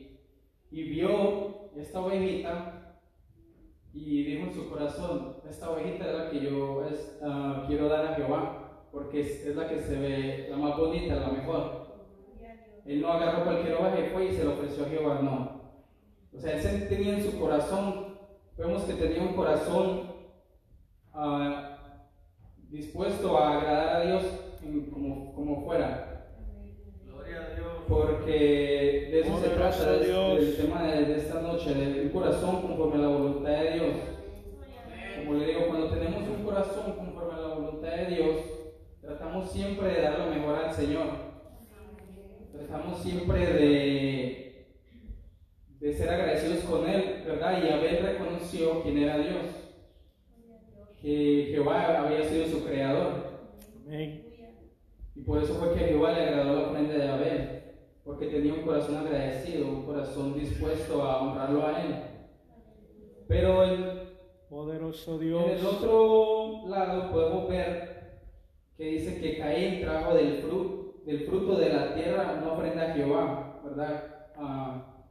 [0.72, 3.00] y vio esta ovejita
[3.94, 8.06] y dijo en su corazón, esta ovejita es la que yo es, ah, quiero dar
[8.06, 11.86] a Jehová, porque es, la que se ve la más bonita, la mejor.
[12.86, 15.62] Él no agarró cualquier oveja y fue y se la ofreció a Jehová, no.
[16.34, 18.18] O sea, él tenía en su corazón,
[18.58, 20.12] vemos que tenía un corazón
[21.14, 21.78] ah,
[22.70, 24.24] dispuesto a agradar a Dios
[24.92, 26.05] como, como fuera.
[27.86, 27.88] A.
[27.88, 30.40] Porque de eso se Poderoso trata de- Dios.
[30.42, 33.96] del tema de, de esta noche, de un corazón conforme a la voluntad de Dios.
[35.18, 38.36] Como le digo, cuando tenemos un corazón conforme a la voluntad de Dios,
[39.02, 41.08] tratamos siempre de dar lo mejor al Señor.
[42.52, 44.68] Tratamos siempre de,
[45.80, 47.64] de ser agradecidos con Él, ¿verdad?
[47.64, 49.46] Y Abel reconoció quién era Dios,
[51.02, 53.14] que Jehová había sido su creador.
[53.86, 54.22] Amén.
[55.16, 57.55] Y por eso fue que Jehová le agradó la ofrenda de Abel,
[58.06, 61.96] porque tenía un corazón agradecido, un corazón dispuesto a honrarlo a Él.
[63.28, 64.06] Pero el,
[64.48, 65.44] Poderoso en Dios.
[65.50, 68.22] el otro lado podemos ver
[68.78, 72.94] que dice que Caín trajo del fruto, del fruto de la tierra una ofrenda a
[72.94, 74.28] Jehová, ¿verdad?
[74.36, 75.08] Ah,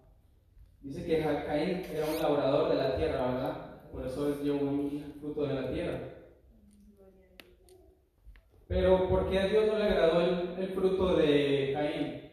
[0.80, 3.90] dice que Caín era un labrador de la tierra, ¿verdad?
[3.90, 6.00] Por eso él dio un fruto de la tierra.
[8.68, 12.23] Pero ¿por qué a Dios no le agradó el, el fruto de Caín?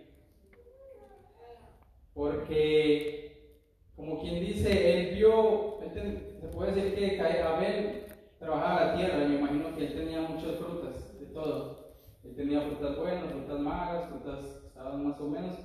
[2.13, 3.55] Porque,
[3.95, 8.05] como quien dice, él vio, se puede decir que Abel
[8.39, 11.95] trabajaba la tierra, me imagino que él tenía muchas frutas, de todo.
[12.23, 15.55] Él tenía frutas buenas, frutas malas, frutas estaban más o menos.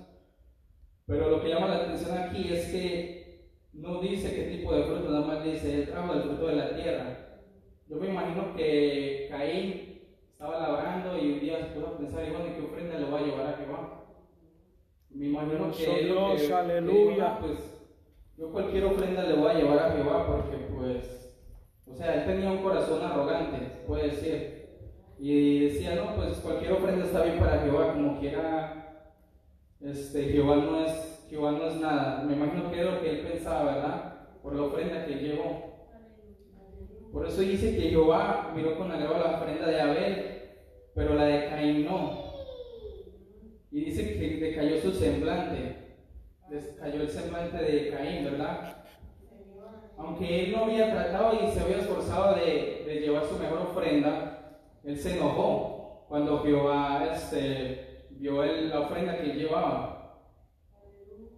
[1.06, 5.10] Pero lo que llama la atención aquí es que no dice qué tipo de fruta,
[5.10, 7.40] nada más dice, él trajo el fruto de la tierra.
[7.88, 12.30] Yo me imagino que Caín estaba labrando y un día se puso a pensar, y
[12.30, 14.05] bueno, ¿y qué ofrenda le voy a llevar a Jehová?
[15.16, 17.26] Me imagino que, que- Dios, que aleluya.
[17.26, 17.58] "Ah, pues
[18.36, 21.34] yo cualquier ofrenda le voy a llevar a Jehová porque pues,
[21.86, 24.66] o sea, él tenía un corazón arrogante, se puede decir.
[25.18, 29.14] Y decía, no, pues cualquier ofrenda está bien para Jehová, como quiera,
[29.80, 32.22] este, Jehová no es, Jehová no es nada.
[32.24, 34.28] Me imagino que era lo que él pensaba, ¿verdad?
[34.42, 35.74] Por la ofrenda que llevó.
[37.10, 40.42] Por eso dice que Jehová miró con agrado la ofrenda de Abel,
[40.94, 42.25] pero la de Caín no.
[43.76, 45.76] Y dice que decayó su semblante,
[46.48, 48.86] descayó el semblante de Caín, ¿verdad?
[49.98, 54.96] Aunque él no había tratado y se había esforzado de, llevar su mejor ofrenda, él
[54.96, 60.22] se enojó cuando Jehová este, vio la ofrenda que él llevaba.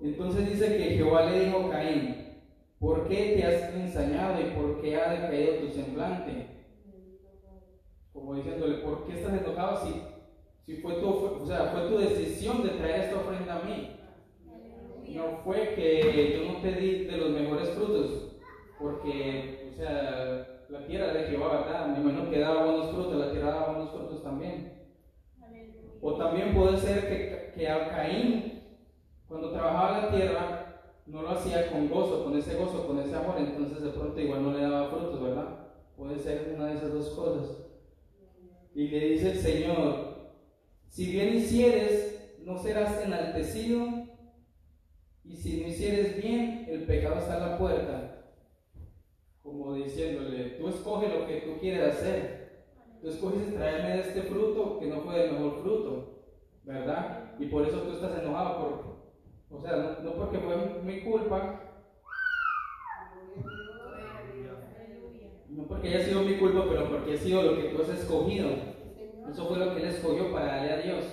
[0.01, 2.41] Entonces dice que Jehová le dijo a Caín,
[2.79, 6.47] ¿por qué te has ensañado y por qué ha decaído tu semblante?
[8.13, 10.18] Como diciéndole, ¿por qué estás enojado si,
[10.69, 13.97] si fue, tu, o sea, fue tu decisión de traer esta ofrenda a mí?
[15.15, 18.37] No fue que yo no te di de los mejores frutos,
[18.79, 21.87] porque, o sea, la tierra de Jehová, ¿verdad?
[21.87, 24.91] Me imagino que daba buenos frutos, la tierra daba buenos frutos también.
[26.03, 28.63] O también puede ser que, que a Caín,
[29.27, 33.37] cuando trabajaba la tierra, no lo hacía con gozo, con ese gozo, con ese amor,
[33.39, 35.61] entonces de pronto igual no le daba frutos, ¿verdad?
[35.97, 37.57] Puede ser una de esas dos cosas.
[38.75, 40.08] Y le dice el Señor,
[40.89, 43.87] si bien hicieres, no serás enaltecido,
[45.25, 48.35] y si no hicieres bien, el pecado está a la puerta.
[49.43, 52.39] Como diciéndole, tú escoges lo que tú quieres hacer.
[53.03, 56.25] Tú escoges traerme este fruto que no fue el mejor fruto,
[56.65, 57.35] ¿verdad?
[57.39, 61.63] Y por eso tú estás enojado por, o sea, no, porque fue mi culpa,
[65.49, 68.49] no porque haya sido mi culpa, pero porque ha sido lo que tú has escogido.
[69.31, 71.05] Eso fue lo que él escogió para darle a Dios.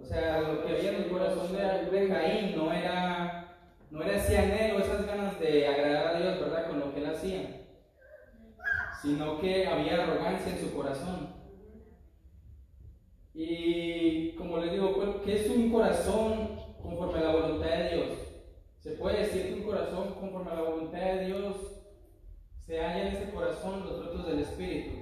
[0.00, 4.38] O sea, lo que había en el corazón de, Caín no era, no era ese
[4.38, 6.68] anhelo, esas ganas de agradar a Dios, ¿verdad?
[6.68, 7.66] Con lo que él hacía,
[9.00, 11.34] sino que había arrogancia en su corazón.
[13.34, 16.56] Y como les digo, ¿qué es un corazón
[16.86, 18.18] conforme a la voluntad de Dios.
[18.78, 21.56] Se puede decir que un corazón conforme a la voluntad de Dios
[22.60, 24.96] se halla en ese corazón los frutos del Espíritu,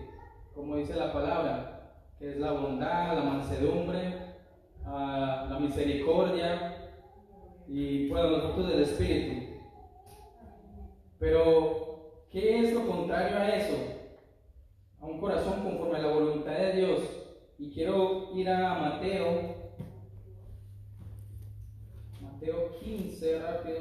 [0.55, 4.15] como dice la palabra, que es la bondad, la mansedumbre,
[4.85, 6.74] ah, la misericordia
[7.69, 9.47] y bueno, los frutos del Espíritu.
[11.19, 13.77] Pero, ¿qué es lo contrario a eso?
[15.01, 17.01] A un corazón conforme a la voluntad de Dios.
[17.59, 19.65] Y quiero ir a Mateo
[22.45, 23.81] Mateo 15, rápido.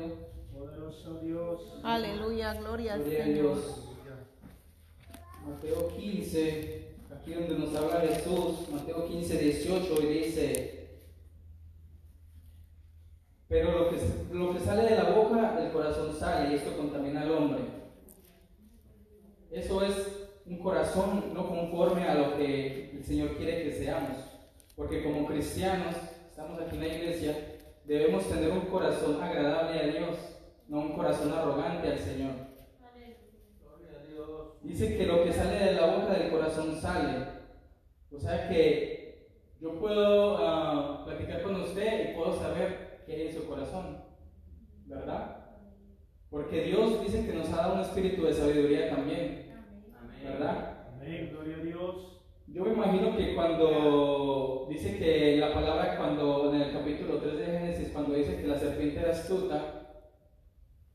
[0.53, 1.59] Poderoso Dios.
[1.83, 3.33] Aleluya, gloria, al Señor.
[3.33, 3.89] Dios.
[5.45, 10.82] Mateo 15, aquí donde nos habla Jesús, Mateo 15, 18, y dice,
[13.53, 13.97] pero lo que,
[14.31, 17.61] lo que sale de la boca, del corazón sale, y esto contamina al hombre.
[19.51, 24.17] Eso es un corazón no conforme a lo que el Señor quiere que seamos.
[24.75, 25.93] Porque como cristianos,
[26.27, 30.17] estamos aquí en la iglesia, debemos tener un corazón agradable a Dios,
[30.67, 32.31] no un corazón arrogante al Señor.
[34.63, 37.27] Dice que lo que sale de la boca del corazón sale.
[38.11, 39.27] O sea que
[39.61, 44.03] yo puedo uh, platicar con usted y puedo saber qué hay en su corazón.
[44.85, 45.43] ¿Verdad?
[46.29, 49.53] Porque Dios dice que nos ha dado un espíritu de sabiduría también.
[50.23, 50.87] ¿Verdad?
[50.95, 52.13] Amén, gloria a Dios.
[52.47, 57.45] Yo me imagino que cuando dice que la palabra, cuando en el capítulo 3 de
[57.45, 59.83] Génesis, cuando dice que la serpiente era astuta,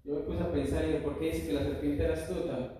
[0.04, 2.78] yo me puse a pensar, ¿y por qué dice que la serpiente era astuta?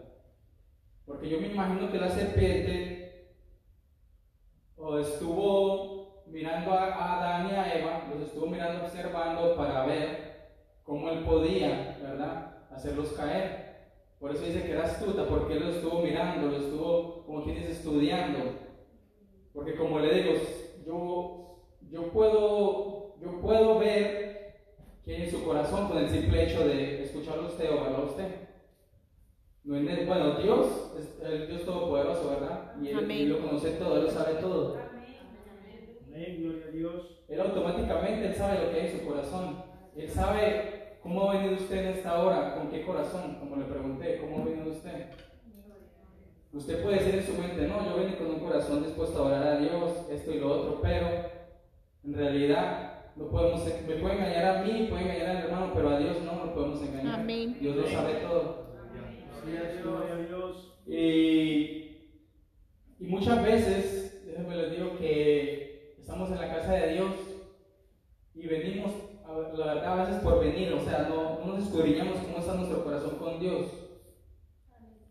[1.05, 2.99] Porque yo me imagino que la serpiente
[4.77, 5.88] o estuvo
[6.31, 10.51] mirando a Adán y a Eva, los estuvo mirando, observando para ver
[10.83, 13.69] cómo él podía, ¿verdad?, hacerlos caer.
[14.19, 17.57] Por eso dice que era astuta, porque él lo estuvo mirando, lo estuvo, como quien
[17.57, 18.39] dice, estudiando.
[19.53, 20.35] Porque como le digo,
[20.87, 21.61] yo,
[21.91, 24.55] yo, puedo, yo puedo ver
[25.05, 28.05] que en su corazón con el simple hecho de escucharlo a usted o verlo a
[28.05, 28.49] usted.
[29.65, 32.75] Bueno, Dios es el Dios todopoderoso, ¿verdad?
[32.81, 34.79] Y él, lo conoce todo, Él lo sabe todo.
[36.19, 37.21] Amén, gloria a Dios.
[37.29, 39.63] Él automáticamente Él sabe lo que hay en su corazón.
[39.97, 44.19] Él sabe cómo ha venido usted en esta hora, con qué corazón, como le pregunté,
[44.21, 45.07] cómo ha venido usted.
[46.53, 49.47] Usted puede decir en su mente, no, yo vengo con un corazón dispuesto a orar
[49.47, 51.07] a Dios, esto y lo otro, pero
[52.03, 55.99] en realidad no podemos, me puede engañar a mí, puede engañar al hermano, pero a
[56.01, 57.21] Dios no lo podemos engañar.
[57.61, 58.67] Dios lo sabe todo.
[60.85, 60.97] Y,
[62.99, 65.68] y muchas veces, déjenme les digo que
[66.09, 67.13] estamos en la casa de Dios
[68.35, 68.93] y venimos,
[69.59, 72.83] la verdad, a veces por venir, o sea, no, no nos escudriñamos cómo está nuestro
[72.83, 73.67] corazón con Dios.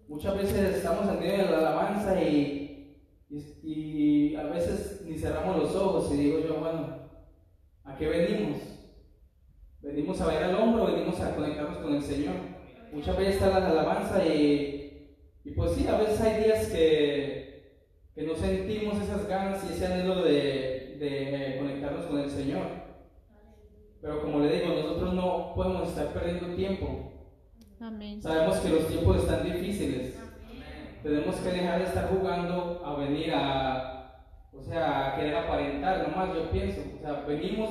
[0.08, 3.06] Muchas veces estamos en medio de la alabanza y,
[4.36, 6.98] a veces ni cerramos los ojos y digo yo, bueno,
[7.84, 8.58] ¿a qué venimos?
[9.82, 12.34] ¿Venimos a ver al hombre o venimos a conectarnos con el Señor?
[12.92, 17.84] Muchas veces está la alabanza y, y pues sí, a veces hay días que,
[18.16, 22.66] que no sentimos esas ganas y ese anhelo de, de conectarnos con el Señor.
[24.02, 27.12] Pero como le digo, nosotros no podemos estar perdiendo tiempo.
[28.22, 30.20] Sabemos que los tiempos están difíciles.
[31.04, 36.36] Tenemos que dejar de estar jugando a venir a, o sea, a querer aparentar, nomás
[36.36, 36.82] yo pienso.
[36.98, 37.70] O sea, venimos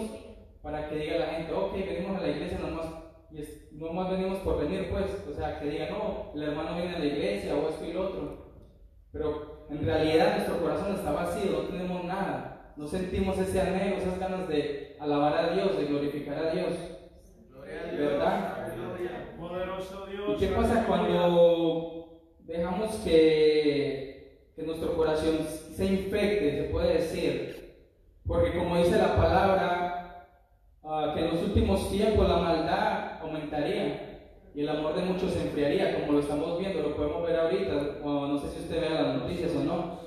[0.62, 2.86] para que diga la gente, ok, venimos a la iglesia nomás,
[3.30, 5.26] y es, nomás venimos por venir, pues.
[5.28, 8.06] O sea, que diga, no, el hermano viene a la iglesia o esto y lo
[8.06, 8.46] otro.
[9.12, 12.55] Pero en realidad nuestro corazón está vacío, no tenemos nada.
[12.76, 16.74] No sentimos ese anhelo, esas ganas de alabar a Dios, de glorificar a Dios.
[17.98, 18.56] ¿Verdad?
[20.10, 20.36] Dios.
[20.38, 25.38] ¿Qué pasa cuando dejamos que, que nuestro corazón
[25.74, 27.76] se infecte, se puede decir?
[28.26, 30.28] Porque como dice la palabra,
[30.84, 35.42] ah, que en los últimos tiempos la maldad aumentaría y el amor de muchos se
[35.42, 39.02] enfriaría, como lo estamos viendo, lo podemos ver ahorita, o no sé si usted vea
[39.02, 40.05] las noticias o no.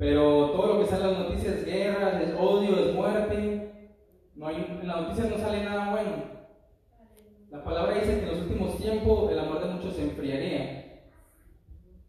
[0.00, 3.90] Pero todo lo que sale en las noticias es guerra, es odio, es muerte.
[4.34, 6.12] No hay, en las noticias no sale nada bueno.
[7.50, 11.02] La palabra dice que en los últimos tiempos el amor de muchos se enfriaría.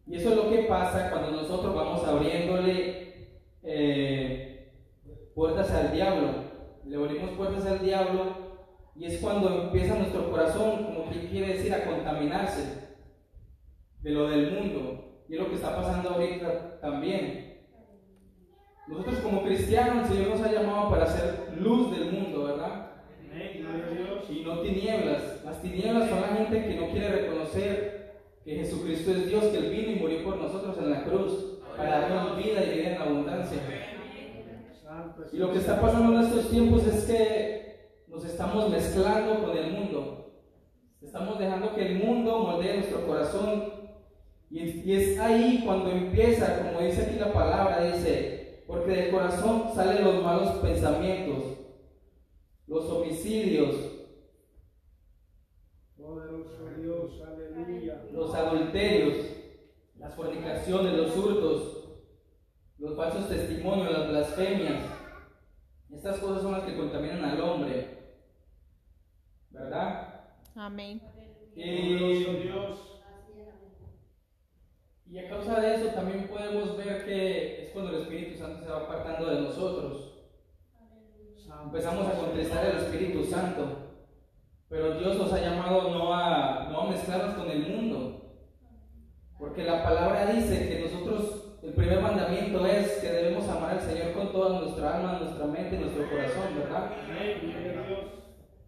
[0.06, 3.28] Y eso es lo que pasa cuando nosotros vamos abriéndole
[3.62, 4.72] eh,
[5.34, 6.28] puertas al diablo.
[6.86, 8.36] Le abrimos puertas al diablo
[8.96, 12.88] y es cuando empieza nuestro corazón, como que quiere decir, a contaminarse
[14.00, 15.24] de lo del mundo.
[15.28, 17.41] Y es lo que está pasando ahorita también.
[18.92, 22.90] Nosotros como cristianos, el Señor nos ha llamado para ser luz del mundo, ¿verdad?
[24.28, 25.42] Y no tinieblas.
[25.44, 29.70] Las tinieblas son la gente que no quiere reconocer que Jesucristo es Dios, que Él
[29.70, 33.58] vino y murió por nosotros en la cruz, para darnos vida y vida en abundancia.
[35.32, 39.72] Y lo que está pasando en estos tiempos es que nos estamos mezclando con el
[39.72, 40.34] mundo.
[41.00, 43.72] Estamos dejando que el mundo moldee nuestro corazón.
[44.50, 50.04] Y es ahí cuando empieza, como dice aquí la palabra, dice, porque del corazón salen
[50.04, 51.44] los malos pensamientos,
[52.66, 53.74] los homicidios,
[55.96, 58.04] Poderoso Dios, aleluya.
[58.10, 59.16] los adulterios,
[59.98, 61.88] las fornicaciones, los hurtos,
[62.78, 64.84] los falsos testimonios, las blasfemias.
[65.90, 67.98] Estas cosas son las que contaminan al hombre.
[69.50, 70.24] ¿Verdad?
[70.56, 71.00] Amén.
[71.54, 72.91] Y, Poderoso Dios.
[75.12, 78.70] Y a causa de eso también podemos ver que es cuando el Espíritu Santo se
[78.70, 80.14] va apartando de nosotros.
[81.64, 83.62] Empezamos a contestar el Espíritu Santo.
[84.70, 88.22] Pero Dios nos ha llamado no a, no a mezclarnos con el mundo.
[89.38, 94.14] Porque la palabra dice que nosotros, el primer mandamiento es que debemos amar al Señor
[94.14, 96.90] con toda nuestra alma, nuestra mente, nuestro corazón, ¿verdad?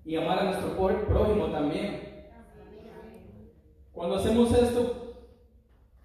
[0.04, 2.28] Y amar a nuestro prójimo también.
[3.92, 5.03] Cuando hacemos esto,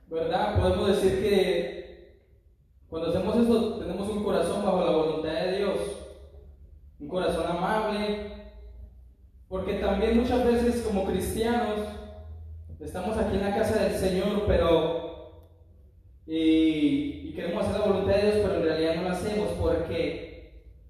[0.10, 0.60] ¿verdad?
[0.60, 1.80] Podemos decir que
[2.90, 5.78] cuando hacemos esto tenemos un corazón bajo la voluntad de Dios.
[7.00, 8.32] Un corazón amable.
[9.48, 11.80] Porque también muchas veces como cristianos
[12.80, 15.00] estamos aquí en la casa del Señor, pero
[16.26, 20.30] y, y queremos hacer la voluntad de Dios, pero en realidad no la hacemos porque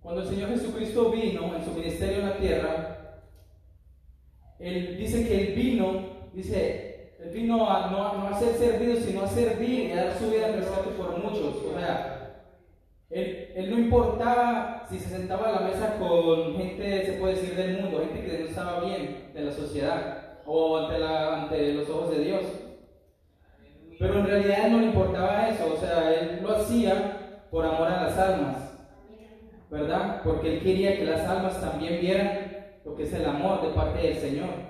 [0.02, 3.22] cuando el Señor Jesucristo vino en su ministerio en la tierra,
[4.60, 6.89] Él dice que Él vino, dice,
[7.22, 10.30] Él vino a, no, no a ser servido, sino a servir y a dar su
[10.32, 11.56] vida en rescate por muchos.
[11.66, 12.46] O sea,
[13.10, 17.56] él, él no importaba si se sentaba a la mesa con gente, se puede decir,
[17.56, 21.90] del mundo, gente que no estaba bien de la sociedad o ante, la- ante los
[21.90, 22.42] ojos de Dios.
[24.00, 28.04] Pero en realidad no le importaba eso, o sea, él lo hacía por amor a
[28.04, 28.58] las almas,
[29.70, 30.22] ¿verdad?
[30.24, 32.32] Porque él quería que las almas también vieran
[32.86, 34.69] lo que es el amor de parte del Señor.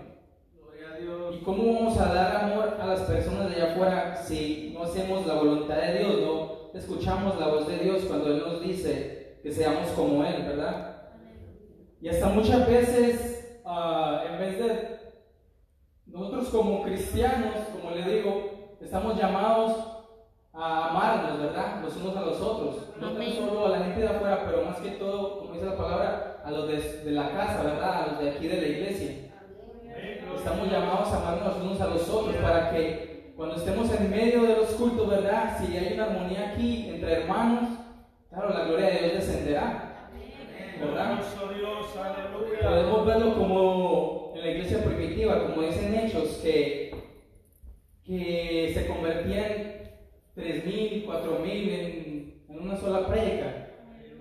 [1.40, 5.26] ¿Y cómo vamos a dar amor a las personas de allá afuera si no hacemos
[5.26, 9.50] la voluntad de Dios, no escuchamos la voz de Dios cuando Él nos dice que
[9.50, 10.98] seamos como Él, ¿verdad?
[12.02, 15.00] Y hasta muchas veces, ah, en vez de
[16.08, 19.78] nosotros como cristianos, como le digo, estamos llamados
[20.52, 21.82] a amarnos, ¿verdad?
[21.82, 22.90] Los unos a los otros.
[23.00, 25.78] No tan solo a la gente de afuera, pero más que todo, como dice la
[25.78, 28.04] palabra, a los de, de la casa, ¿verdad?
[28.04, 29.29] A los de aquí de la iglesia.
[30.38, 34.56] Estamos llamados a amarnos unos a los otros para que cuando estemos en medio de
[34.58, 35.58] los cultos, ¿verdad?
[35.60, 37.70] Si hay una armonía aquí entre hermanos,
[38.30, 40.10] claro, la gloria de Dios descenderá,
[40.80, 41.20] ¿verdad?
[42.62, 46.92] Podemos verlo como en la iglesia primitiva, como dicen hechos, que,
[48.04, 49.46] que se convertían
[50.36, 53.68] 3.000, 4.000 en, en una sola prédica.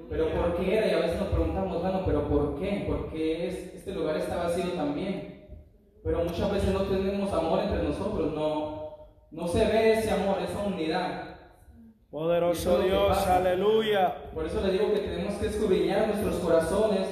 [0.08, 0.86] Pero ¿por qué era?
[0.86, 2.84] Y a veces nos preguntamos, bueno, ¿pero por qué?
[2.88, 5.37] ¿Por qué es- este lugar está vacío también?
[6.08, 10.60] Pero muchas veces no tenemos amor entre nosotros, no, no se ve ese amor, esa
[10.60, 11.36] unidad.
[12.10, 14.16] Poderoso es Dios, aleluya.
[14.32, 17.08] Por eso le digo que tenemos que escudriñar nuestros corazones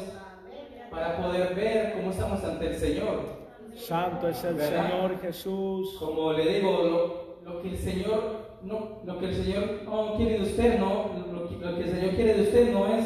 [0.91, 3.21] para poder ver cómo estamos ante el Señor.
[3.75, 4.91] Santo es el ¿Verdad?
[4.91, 5.97] Señor Jesús.
[5.99, 10.39] Como le digo, lo, lo que el Señor no, lo que el Señor no quiere
[10.39, 13.05] de usted, no, lo, lo que el Señor quiere de usted no es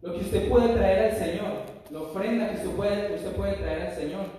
[0.00, 1.52] lo que usted puede traer al Señor,
[1.90, 4.37] la ofrenda que usted puede, usted puede traer al Señor,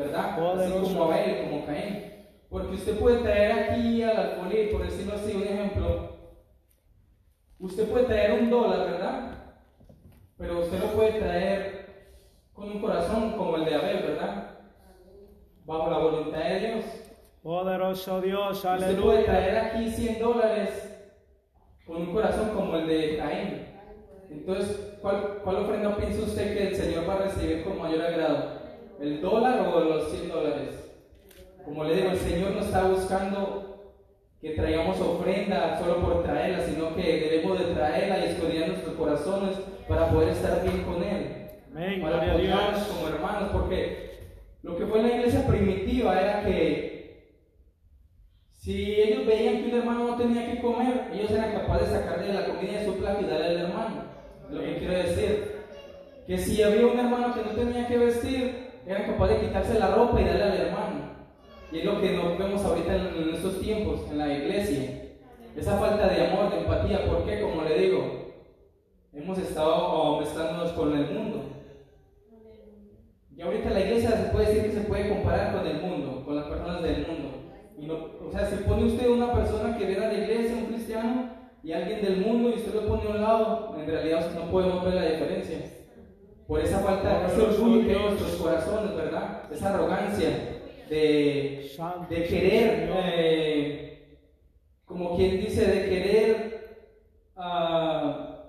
[0.00, 0.60] ¿verdad?
[0.60, 2.10] Así como Abel, como Caín.
[2.48, 6.16] Porque usted puede traer aquí al alfolí, por decirlo así, un ejemplo.
[7.58, 9.30] Usted puede traer un dólar, ¿verdad?
[10.38, 11.86] Pero usted lo puede traer
[12.52, 14.46] con un corazón como el de Abel, ¿verdad?
[15.66, 16.84] bajo la voluntad de Dios.
[17.42, 19.24] Poderoso Dios, Usted puede aleluya.
[19.24, 20.98] traer aquí 100 dólares
[21.86, 23.66] con un corazón como el de Caín.
[24.30, 28.59] Entonces, ¿cuál, ¿cuál ofrenda piensa usted que el Señor va a recibir con mayor agrado?
[29.00, 30.74] ¿El dólar o los 100 dólares?
[31.64, 33.94] Como le digo, el Señor no está buscando
[34.42, 39.56] que traigamos ofrenda solo por traerla, sino que debemos de traerla y escudriñar nuestros corazones
[39.88, 44.10] para poder estar bien con Él Amén, para apoyarnos como hermanos, porque
[44.62, 47.40] lo que fue la iglesia primitiva era que
[48.52, 52.34] si ellos veían que un hermano no tenía que comer, ellos eran capaces de sacarle
[52.34, 54.04] la comida de su plato y darle al hermano.
[54.50, 55.54] Lo que quiero decir,
[56.26, 59.94] que si había un hermano que no tenía que vestir, eran capaces de quitarse la
[59.94, 61.10] ropa y darle al hermano.
[61.72, 65.12] Y es lo que no vemos ahorita en, en estos tiempos, en la iglesia.
[65.56, 68.20] Esa falta de amor, de empatía, porque como le digo,
[69.12, 71.44] hemos estado mezclándonos con el mundo.
[73.36, 76.36] Y ahorita la iglesia se puede decir que se puede comparar con el mundo, con
[76.36, 77.28] las personas del mundo.
[77.78, 77.94] Y no,
[78.26, 81.30] o sea, si pone usted una persona que viene a la iglesia, un cristiano,
[81.62, 84.84] y alguien del mundo, y usted lo pone a un lado, en realidad no podemos
[84.84, 85.58] ver la diferencia.
[86.50, 89.42] Por esa falta, ese orgullo que hay en nuestros corazones, ¿verdad?
[89.52, 90.30] Esa arrogancia
[90.88, 91.70] de,
[92.08, 94.18] de querer, eh,
[94.84, 96.96] como quien dice, de querer,
[97.36, 98.46] ah,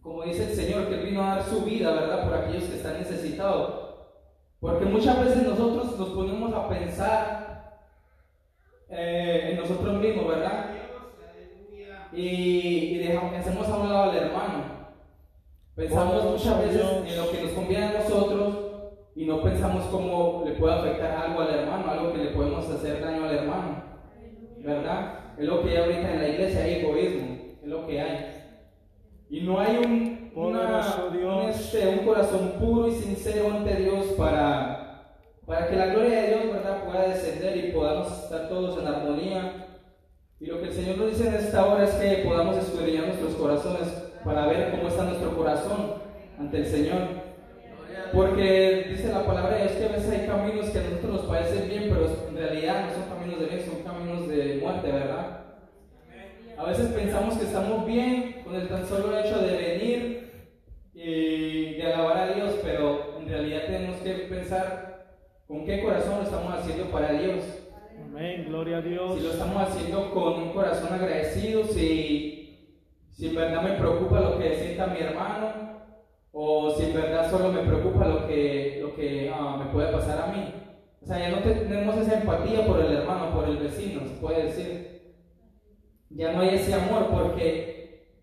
[0.00, 2.28] como dice el Señor, que Él vino a dar su vida, ¿verdad?
[2.28, 3.74] Por aquellos que están necesitados.
[4.60, 7.80] Porque muchas veces nosotros nos ponemos a pensar
[8.88, 10.76] eh, en nosotros mismos, ¿verdad?
[12.12, 14.65] Y, y dejamos, hacemos a un lado al hermano.
[15.76, 18.54] Pensamos muchas veces en lo que nos conviene a nosotros
[19.14, 23.02] y no pensamos cómo le puede afectar algo al hermano, algo que le podemos hacer
[23.02, 23.82] daño al hermano.
[24.58, 25.20] ¿Verdad?
[25.38, 28.26] Es lo que hay ahorita en la iglesia, hay egoísmo, es lo que hay.
[29.28, 31.44] Y no hay un, una- Dios.
[31.44, 35.14] un, este, un corazón puro y sincero ante Dios para,
[35.44, 36.84] para que la gloria de Dios ¿verdad?
[36.84, 39.66] pueda descender y podamos estar todos en armonía.
[40.40, 43.34] Y lo que el Señor nos dice en esta hora es que podamos escudriñar nuestros
[43.34, 45.94] corazones para ver cómo está nuestro corazón
[46.38, 47.26] ante el Señor.
[48.12, 51.22] Porque dice la palabra de Dios que a veces hay caminos que a nosotros nos
[51.22, 55.40] parecen bien, pero en realidad no son caminos de bien, son caminos de muerte, ¿verdad?
[56.58, 60.50] A veces pensamos que estamos bien con el tan solo hecho de venir
[60.94, 65.06] y de alabar a Dios, pero en realidad tenemos que pensar
[65.46, 67.44] con qué corazón lo estamos haciendo para Dios.
[68.02, 69.18] Amén, gloria a Dios.
[69.18, 72.35] Si lo estamos haciendo con un corazón agradecido, si,
[73.16, 75.48] si en verdad me preocupa lo que sienta mi hermano,
[76.32, 80.20] o si en verdad solo me preocupa lo que, lo que ah, me puede pasar
[80.20, 80.52] a mí.
[81.00, 84.44] O sea, ya no tenemos esa empatía por el hermano, por el vecino, se puede
[84.44, 85.14] decir.
[86.10, 88.20] Ya no hay ese amor porque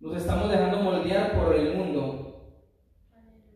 [0.00, 2.58] nos estamos dejando moldear por el mundo.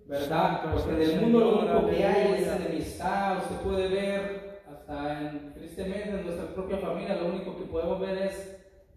[0.07, 0.73] ¿Verdad?
[0.73, 5.53] Porque en el mundo lo único que hay es enemistad, usted puede ver hasta en,
[5.53, 8.56] tristemente en nuestra propia familia lo único que podemos ver es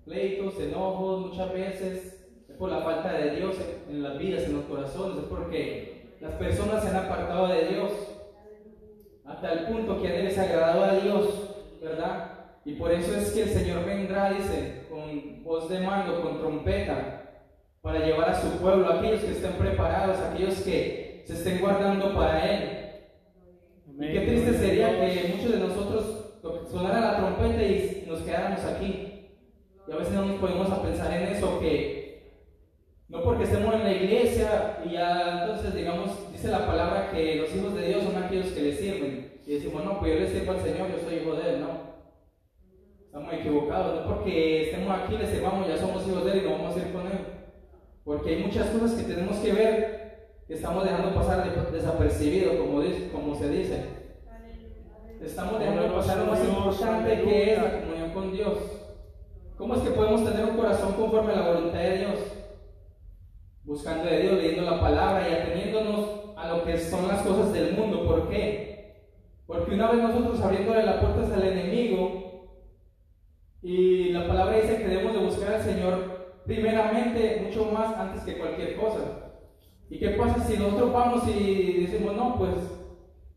[0.10, 3.56] pleitos, enojos, muchas veces es por la falta de Dios
[3.88, 7.68] en, en las vidas, en los corazones, es porque las personas se han apartado de
[7.68, 7.92] Dios
[9.24, 11.28] hasta el punto que han desagradado a Dios,
[11.80, 12.30] ¿verdad?
[12.66, 17.46] Y por eso es que el Señor vendrá, dice, con voz de mando, con trompeta,
[17.82, 22.46] para llevar a su pueblo, aquellos que estén preparados, aquellos que se estén guardando para
[22.52, 22.80] Él.
[23.88, 26.42] Y qué triste sería que muchos de nosotros
[26.72, 29.09] sonara la trompeta y nos quedáramos aquí.
[29.90, 32.46] Y a veces no nos podemos a pensar en eso, que
[33.08, 37.56] no porque estemos en la iglesia y ya entonces digamos, dice la palabra que los
[37.56, 39.40] hijos de Dios son aquellos que le sirven.
[39.48, 41.90] Y decimos, no, pues yo le sirvo al Señor, yo soy hijo de Él, no.
[43.04, 46.52] Estamos equivocados, no porque estemos aquí, le sirvamos, ya somos hijos de Él y no
[46.52, 47.18] vamos a ir con Él.
[48.04, 50.00] Porque hay muchas cosas que tenemos que ver
[50.48, 53.84] que estamos dejando pasar de- desapercibido, como, dice- como se dice.
[55.20, 58.58] Estamos dejando pasar lo más importante que es la comunión con Dios.
[59.60, 62.20] ¿Cómo es que podemos tener un corazón conforme a la voluntad de Dios?
[63.66, 66.06] Buscando de Dios, leyendo la palabra y ateniéndonos
[66.38, 68.08] a lo que son las cosas del mundo.
[68.08, 69.04] ¿Por qué?
[69.46, 72.56] Porque una vez nosotros abriéndole las puertas al enemigo,
[73.62, 78.38] y la palabra dice que debemos de buscar al Señor primeramente, mucho más antes que
[78.38, 79.34] cualquier cosa.
[79.90, 82.54] ¿Y qué pasa si nosotros vamos y decimos, no, pues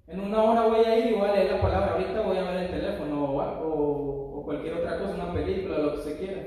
[0.07, 2.49] en una hora voy a ir y voy a leer la palabra, ahorita voy a
[2.49, 2.62] ver
[4.63, 6.43] cualquier otra cosa, una película, lo que se quiera.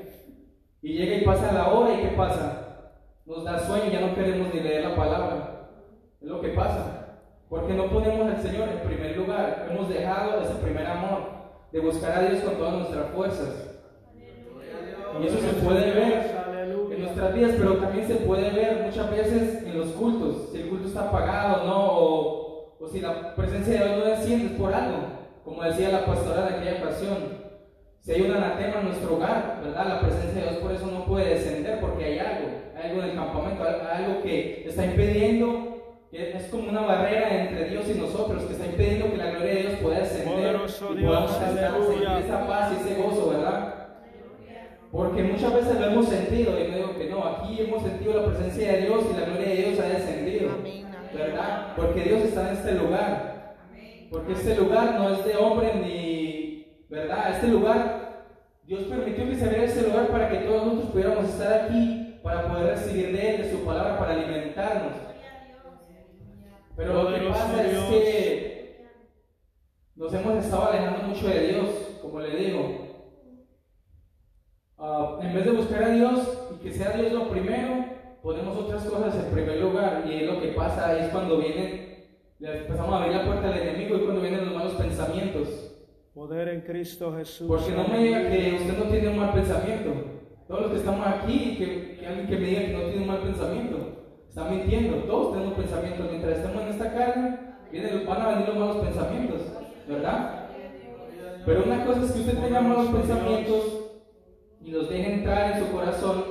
[0.82, 2.92] Y llega y pasa la hora y ¿qué pasa?
[3.26, 5.68] Nos da sueño ya no queremos ni leer la palabra.
[6.20, 7.18] Es lo que pasa.
[7.48, 9.68] Porque no ponemos al Señor en primer lugar.
[9.70, 11.18] Hemos dejado ese primer amor
[11.72, 13.72] de buscar a Dios con todas nuestras fuerzas.
[15.20, 16.36] Y eso se puede ver
[16.90, 20.68] en nuestras vidas, pero también se puede ver muchas veces en los cultos, si el
[20.68, 24.74] culto está apagado no, o, o si la presencia de Dios no desciende es por
[24.74, 24.98] algo.
[25.42, 27.45] como decía la pastora de aquella ocasión,
[28.06, 29.88] si hay un anatema en nuestro hogar, ¿verdad?
[29.88, 33.10] La presencia de Dios por eso no puede descender, porque hay algo, hay algo en
[33.10, 37.98] el campamento, hay algo que está impidiendo, que es como una barrera entre Dios y
[37.98, 42.08] nosotros, que está impidiendo que la gloria de Dios pueda descender Poderoso y podamos sentir
[42.24, 43.74] esa paz y ese gozo, ¿verdad?
[44.92, 48.26] Porque muchas veces lo hemos sentido, y me digo que no, aquí hemos sentido la
[48.28, 50.50] presencia de Dios y la gloria de Dios ha descendido.
[51.12, 51.72] ¿verdad?
[51.76, 53.56] Porque Dios está en este lugar.
[54.10, 56.15] Porque este lugar no es de hombre ni,
[56.96, 57.30] ¿verdad?
[57.30, 58.24] Este lugar,
[58.64, 62.48] Dios permitió que se abriera este lugar para que todos nosotros pudiéramos estar aquí, para
[62.48, 64.94] poder recibir de Él, de su palabra, para alimentarnos.
[66.74, 68.86] Pero lo que pasa es que
[69.94, 71.68] nos hemos estado alejando mucho de Dios,
[72.00, 72.86] como le digo.
[74.78, 77.84] Ah, en vez de buscar a Dios y que sea Dios lo primero,
[78.22, 80.04] ponemos otras cosas en primer lugar.
[80.06, 82.06] Y es lo que pasa es cuando vienen,
[82.40, 85.65] empezamos a abrir la puerta al enemigo y cuando vienen los malos pensamientos.
[86.16, 87.46] Poder en Cristo Jesús.
[87.46, 89.92] Porque no me diga que usted no tiene un mal pensamiento.
[90.48, 93.06] Todos los que estamos aquí, que, que alguien que me diga que no tiene un
[93.06, 93.76] mal pensamiento,
[94.26, 94.96] está mintiendo.
[95.04, 96.06] Todos tenemos pensamientos.
[96.08, 97.38] Mientras estemos en esta carne,
[97.70, 99.42] vienen, van a venir los malos pensamientos,
[99.86, 100.48] ¿verdad?
[101.44, 103.64] Pero una cosa es que usted tenga malos pensamientos
[104.62, 106.24] y los deje entrar en su corazón,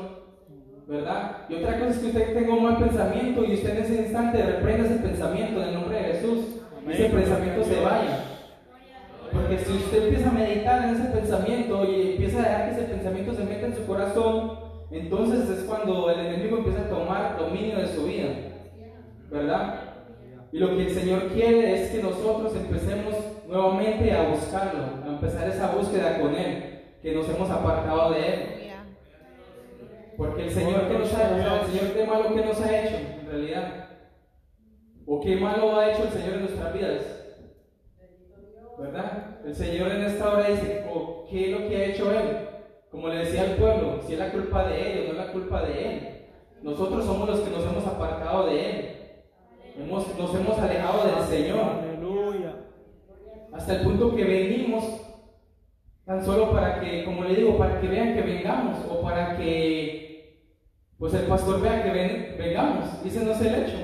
[0.87, 1.45] ¿verdad?
[1.47, 4.41] Y otra cosa es que usted tenga un mal pensamiento y usted en ese instante
[4.41, 6.39] reprenda ese pensamiento en el nombre de Jesús.
[6.87, 7.21] Y ese Amén.
[7.21, 8.34] pensamiento se vaya.
[9.35, 12.93] Porque si usted empieza a meditar en ese pensamiento y empieza a dejar que ese
[12.93, 14.59] pensamiento se meta en su corazón,
[14.91, 18.29] entonces es cuando el enemigo empieza a tomar dominio de su vida.
[19.29, 19.81] ¿Verdad?
[20.53, 23.13] Y lo que el Señor quiere es que nosotros empecemos
[23.45, 28.39] nuevamente a buscarlo, a empezar esa búsqueda con Él, que nos hemos apartado de Él.
[30.15, 32.79] Porque el Señor que nos ha o sea, el Señor qué malo que nos ha
[32.79, 33.89] hecho, en realidad.
[35.05, 37.14] O qué malo ha hecho el Señor en nuestras vidas.
[38.77, 39.37] ¿Verdad?
[39.45, 42.37] El Señor en esta hora dice, o ¿qué es lo que ha hecho Él?
[42.91, 45.31] Como le decía al pueblo, si es la culpa de Él o no es la
[45.33, 46.09] culpa de Él.
[46.61, 48.89] Nosotros somos los que nos hemos apartado de Él.
[49.77, 51.59] Hemos, nos hemos alejado del Señor.
[51.59, 52.55] Aleluya.
[53.53, 54.83] Hasta el punto que venimos
[56.05, 60.03] tan solo para que, como le digo, para que vean que vengamos o para que
[60.97, 62.85] pues el pastor vea que ven- vengamos.
[63.05, 63.77] Ese no es el hecho.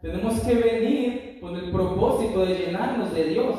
[0.00, 3.54] Tenemos que venir con el propósito de llenarnos de Dios.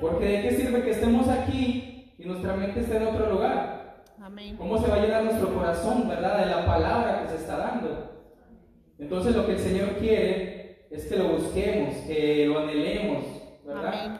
[0.00, 4.04] Porque de qué sirve que estemos aquí y nuestra mente esté en otro lugar.
[4.20, 4.56] Amén.
[4.56, 8.12] ¿Cómo se va a llenar nuestro corazón, verdad, de la palabra que se está dando?
[8.98, 13.24] Entonces lo que el Señor quiere es que lo busquemos, que lo anhelemos,
[13.64, 14.04] ¿verdad?
[14.04, 14.18] Amén.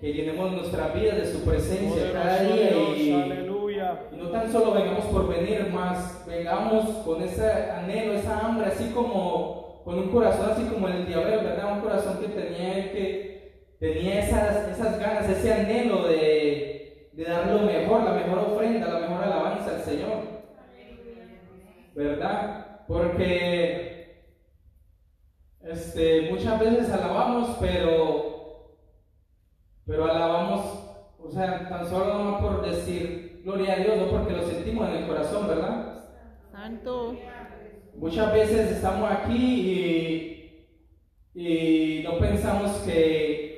[0.00, 2.98] Que llenemos nuestra vida de su presencia cada día Dios.
[2.98, 4.00] y, Aleluya.
[4.12, 8.90] y no tan solo vengamos por venir, más vengamos con ese anhelo, esa hambre, así
[8.94, 11.74] como con un corazón así como el diablo, ¿verdad?
[11.74, 13.29] Un corazón que tenía que
[13.80, 19.08] tenía esas, esas ganas, ese anhelo de, de dar lo mejor, la mejor ofrenda, la
[19.08, 20.20] mejor alabanza al Señor.
[21.94, 22.84] ¿Verdad?
[22.86, 24.26] Porque
[25.62, 28.76] este, muchas veces alabamos, pero,
[29.86, 30.60] pero alabamos,
[31.18, 34.96] o sea, tan solo no por decir gloria a Dios, no porque lo sentimos en
[34.96, 36.04] el corazón, ¿verdad?
[36.52, 37.16] Santo.
[37.94, 40.66] Muchas veces estamos aquí
[41.34, 41.40] y,
[42.00, 43.49] y no pensamos que,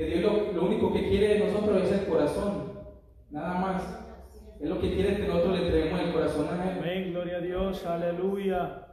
[0.00, 2.72] que Dios lo, lo único que quiere de nosotros es el corazón,
[3.30, 3.82] nada más.
[4.58, 6.78] Es lo que quiere que nosotros le entreguemos el corazón a Él.
[6.78, 7.10] Amén.
[7.12, 7.84] Gloria a Dios.
[7.84, 8.86] Aleluya.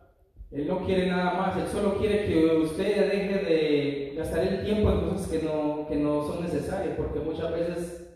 [0.52, 4.92] Él no quiere nada más, Él solo quiere que usted deje de gastar el tiempo
[4.92, 8.10] en cosas que no, que no son necesarias, porque muchas veces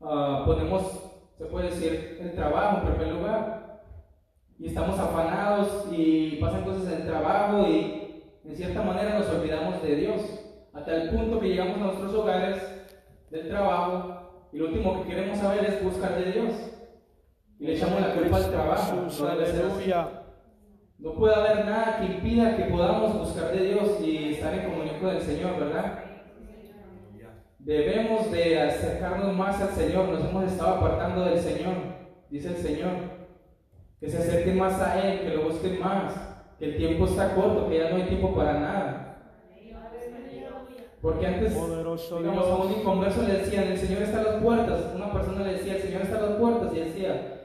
[0.00, 3.82] ah, ponemos, se puede decir, el trabajo en primer lugar,
[4.60, 9.82] y estamos afanados y pasan cosas en el trabajo y en cierta manera nos olvidamos
[9.82, 10.45] de Dios,
[10.76, 12.86] hasta el punto que llegamos a nuestros hogares
[13.30, 16.52] del trabajo y lo último que queremos saber es buscar de Dios.
[17.58, 18.96] Y le echamos la culpa al trabajo.
[18.96, 19.92] No debe ser así.
[20.98, 24.98] No puede haber nada que impida que podamos buscar de Dios y estar en comunión
[25.00, 26.04] con el Señor, ¿verdad?
[27.58, 31.74] Debemos de acercarnos más al Señor, nos hemos estado apartando del Señor,
[32.30, 32.92] dice el Señor.
[33.98, 36.12] Que se acerquen más a Él, que lo busquen más,
[36.58, 39.05] que el tiempo está corto, que ya no hay tiempo para nada.
[41.06, 44.92] Porque antes, digamos, a un inconverso le decían, el Señor está a las puertas.
[44.92, 47.42] Una persona le decía, el Señor está a las puertas, y decía,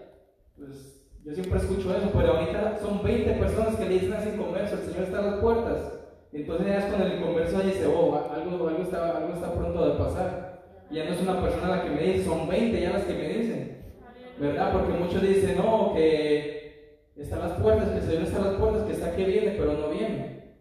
[0.57, 4.33] pues yo siempre escucho eso, pero ahorita son 20 personas que le dicen a ese
[4.33, 5.93] inconverso, el Señor está a las puertas.
[6.33, 9.89] Y entonces ya es cuando el inconverso dice, oh, algo, algo, está, algo está pronto
[9.89, 10.63] de pasar.
[10.89, 13.13] Y ya no es una persona la que me dice, son 20 ya las que
[13.13, 13.93] me dicen.
[14.39, 14.73] ¿Verdad?
[14.73, 18.55] Porque muchos dicen, no, que está a las puertas, que el Señor está a las
[18.55, 20.55] puertas, que está que viene, pero no viene.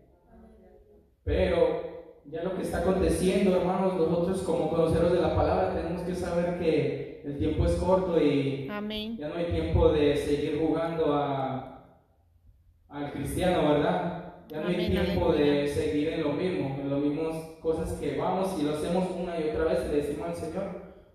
[1.24, 1.89] Pero
[2.31, 6.59] ya lo que está aconteciendo, hermanos, nosotros como conoceros de la palabra tenemos que saber
[6.59, 9.16] que el tiempo es corto y Amén.
[9.16, 11.97] ya no hay tiempo de seguir jugando a,
[12.89, 14.35] al cristiano, ¿verdad?
[14.48, 18.57] Ya no hay tiempo de seguir en lo mismo, en las mismas cosas que vamos
[18.59, 20.65] y lo hacemos una y otra vez y le decimos al Señor,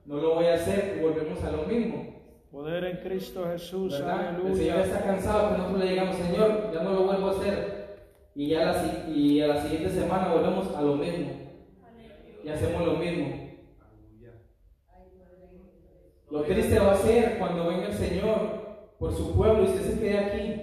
[0.05, 2.15] no lo voy a hacer y volvemos a lo mismo.
[2.51, 4.39] Poder en Cristo Jesús, ¿verdad?
[4.45, 7.74] El Señor está cansado que nosotros le digamos, Señor, ya no lo vuelvo a hacer.
[8.35, 11.31] Y ya la, si- y a la siguiente semana volvemos a lo mismo.
[12.43, 13.45] Y hacemos lo mismo.
[16.29, 19.99] Lo triste va a ser cuando venga el Señor por su pueblo y usted se
[19.99, 20.61] quede aquí.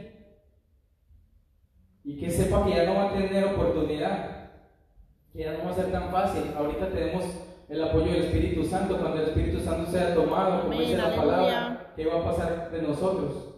[2.05, 4.51] Y que sepa que ya no va a tener oportunidad.
[5.33, 6.43] Que ya no va a ser tan fácil.
[6.57, 7.25] Ahorita tenemos
[7.69, 8.99] el apoyo del Espíritu Santo.
[8.99, 12.83] Cuando el Espíritu Santo sea tomado, como dice la palabra, ¿qué va a pasar de
[12.83, 13.52] nosotros?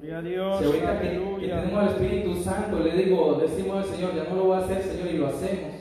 [0.00, 1.08] Gloria a Dios, Si ahorita que,
[1.40, 4.64] que tenemos al Espíritu Santo, le digo, decimos al Señor, ya no lo voy a
[4.64, 5.74] hacer, Señor, y lo hacemos.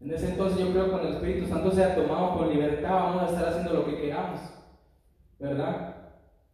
[0.00, 3.22] En ese entonces yo creo que cuando el Espíritu Santo sea tomado con libertad, vamos
[3.22, 4.40] a estar haciendo lo que queramos,
[5.38, 5.94] ¿verdad?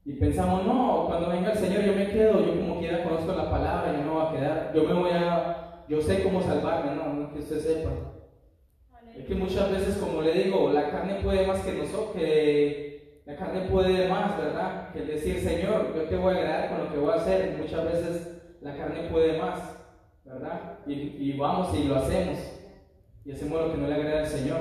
[0.04, 3.50] Y pensamos, no, cuando venga el Señor yo me quedo, yo como quiera conozco la
[3.50, 7.10] palabra, yo me voy a quedar, yo me voy a, yo sé cómo salvarme, no,
[7.14, 7.90] no que usted sepa.
[9.16, 12.93] Es que muchas veces, como le digo, la carne puede más que nosotros, que
[13.26, 14.92] la carne puede más, ¿verdad?
[14.92, 17.56] Que el decir, Señor, yo te voy a agradar con lo que voy a hacer.
[17.58, 19.60] Muchas veces la carne puede más,
[20.24, 20.78] ¿verdad?
[20.86, 22.38] Y, y vamos y lo hacemos.
[23.24, 24.58] Y hacemos lo que no le agrada al Señor.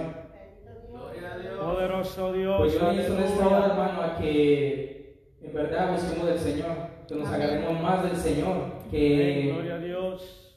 [0.90, 1.60] Gloria a Dios.
[1.60, 6.40] Poderoso Dios, Pues yo insto en esta hora, hermano, a que en verdad busquemos del
[6.40, 6.72] Señor,
[7.08, 8.56] que nos agarremos más del Señor,
[8.90, 10.56] que Gloria a Dios.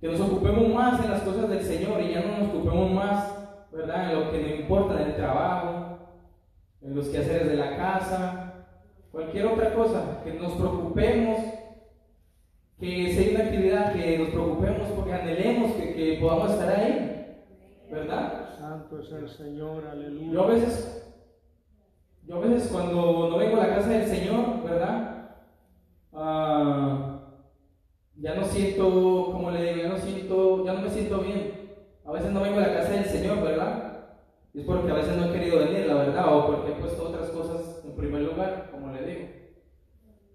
[0.00, 3.34] que nos ocupemos más en las cosas del Señor y ya no nos ocupemos más,
[3.72, 4.12] ¿verdad?
[4.12, 5.87] En lo que nos importa, en el trabajo,
[6.82, 8.66] en los quehaceres de la casa,
[9.10, 11.38] cualquier otra cosa, que nos preocupemos,
[12.78, 17.44] que sea una actividad que nos preocupemos porque anhelemos que, que podamos estar ahí,
[17.90, 18.54] ¿verdad?
[18.58, 20.32] Santo es el Señor, aleluya.
[20.32, 21.14] Yo a veces,
[22.26, 25.30] yo a veces cuando no vengo a la casa del Señor, ¿verdad?
[26.12, 27.20] Ah,
[28.16, 31.58] ya no siento, como le digo, ya no siento, ya no me siento bien.
[32.04, 33.87] A veces no vengo a la casa del Señor, ¿verdad?
[34.58, 37.30] Es porque a veces no he querido venir, la verdad, o porque he puesto otras
[37.30, 39.28] cosas en primer lugar, como le digo.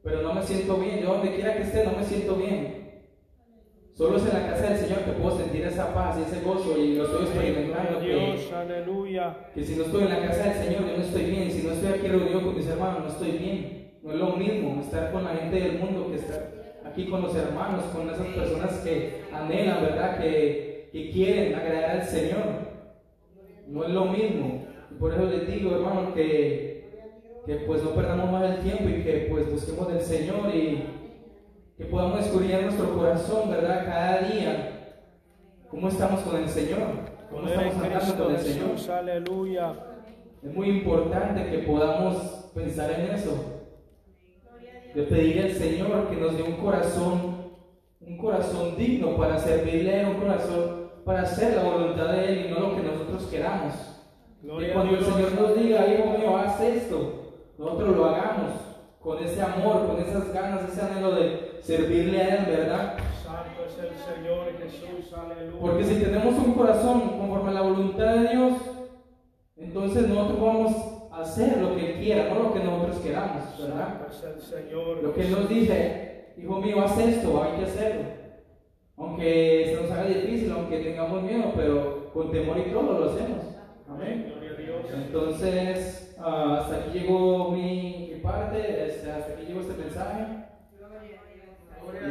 [0.04, 2.84] Pero no me siento bien, yo donde quiera que esté no me siento bien.
[3.94, 6.78] Solo es en la casa del Señor que puedo sentir esa paz y ese gozo
[6.78, 7.98] y lo estoy experimentando.
[8.00, 9.38] a que- Dios, aleluya.
[9.54, 11.52] que si no estoy en la casa del Señor, yo no estoy bien.
[11.52, 14.00] Si no estoy aquí reunido con mis hermanos, no estoy bien.
[14.02, 17.36] No es lo mismo estar con la gente del mundo que estar aquí con los
[17.36, 20.20] hermanos, con esas personas que anhelan, ¿verdad?
[20.20, 22.73] Que, que quieren agradar al Señor.
[23.68, 24.66] No es lo mismo.
[25.00, 27.12] Por eso les digo, hermano, que,
[27.46, 30.84] que pues no perdamos más el tiempo y que pues busquemos del Señor y
[31.78, 33.86] que podamos descubrir en nuestro corazón, ¿verdad?
[33.86, 34.96] Cada día,
[35.70, 37.14] cómo estamos con el Señor.
[37.32, 38.92] Cómo estamos andando con el Señor.
[38.92, 39.74] Aleluya.
[40.44, 43.62] Es muy importante que podamos pensar en eso.
[44.94, 47.52] De pedirle al Señor que nos dé un corazón,
[48.00, 52.60] un corazón digno para servirle, un corazón para hacer la voluntad de Él y no
[52.60, 53.74] lo que nosotros queramos.
[54.42, 55.06] Gloria que a cuando el.
[55.06, 58.52] Señor nos diga, hijo mío, haz esto, nosotros lo hagamos
[59.00, 62.98] con ese amor, con esas ganas, ese anhelo de servirle a Él, ¿verdad?
[63.24, 65.60] Santo es el Señor Jesús, aleluya.
[65.60, 68.54] Porque si tenemos un corazón conforme a la voluntad de Dios,
[69.58, 70.76] entonces nosotros vamos
[71.12, 74.00] a hacer lo que Él quiera, no lo que nosotros queramos, ¿verdad?
[74.00, 75.04] Santo es el Señor.
[75.04, 78.13] Lo que Él nos dice, hijo mío, haz esto, hay que hacerlo.
[79.04, 83.42] Aunque se nos haga difícil, aunque tengamos miedo, pero con temor y todo lo hacemos.
[83.90, 84.32] Amén.
[84.32, 84.86] Gloria a Dios.
[84.94, 90.24] Entonces, ah, hasta aquí llegó mi, mi parte, este, hasta aquí llegó este mensaje.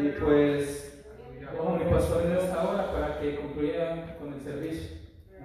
[0.05, 1.05] Y pues,
[1.57, 5.02] como mi pastor en esta hora para que concluya con el servicio.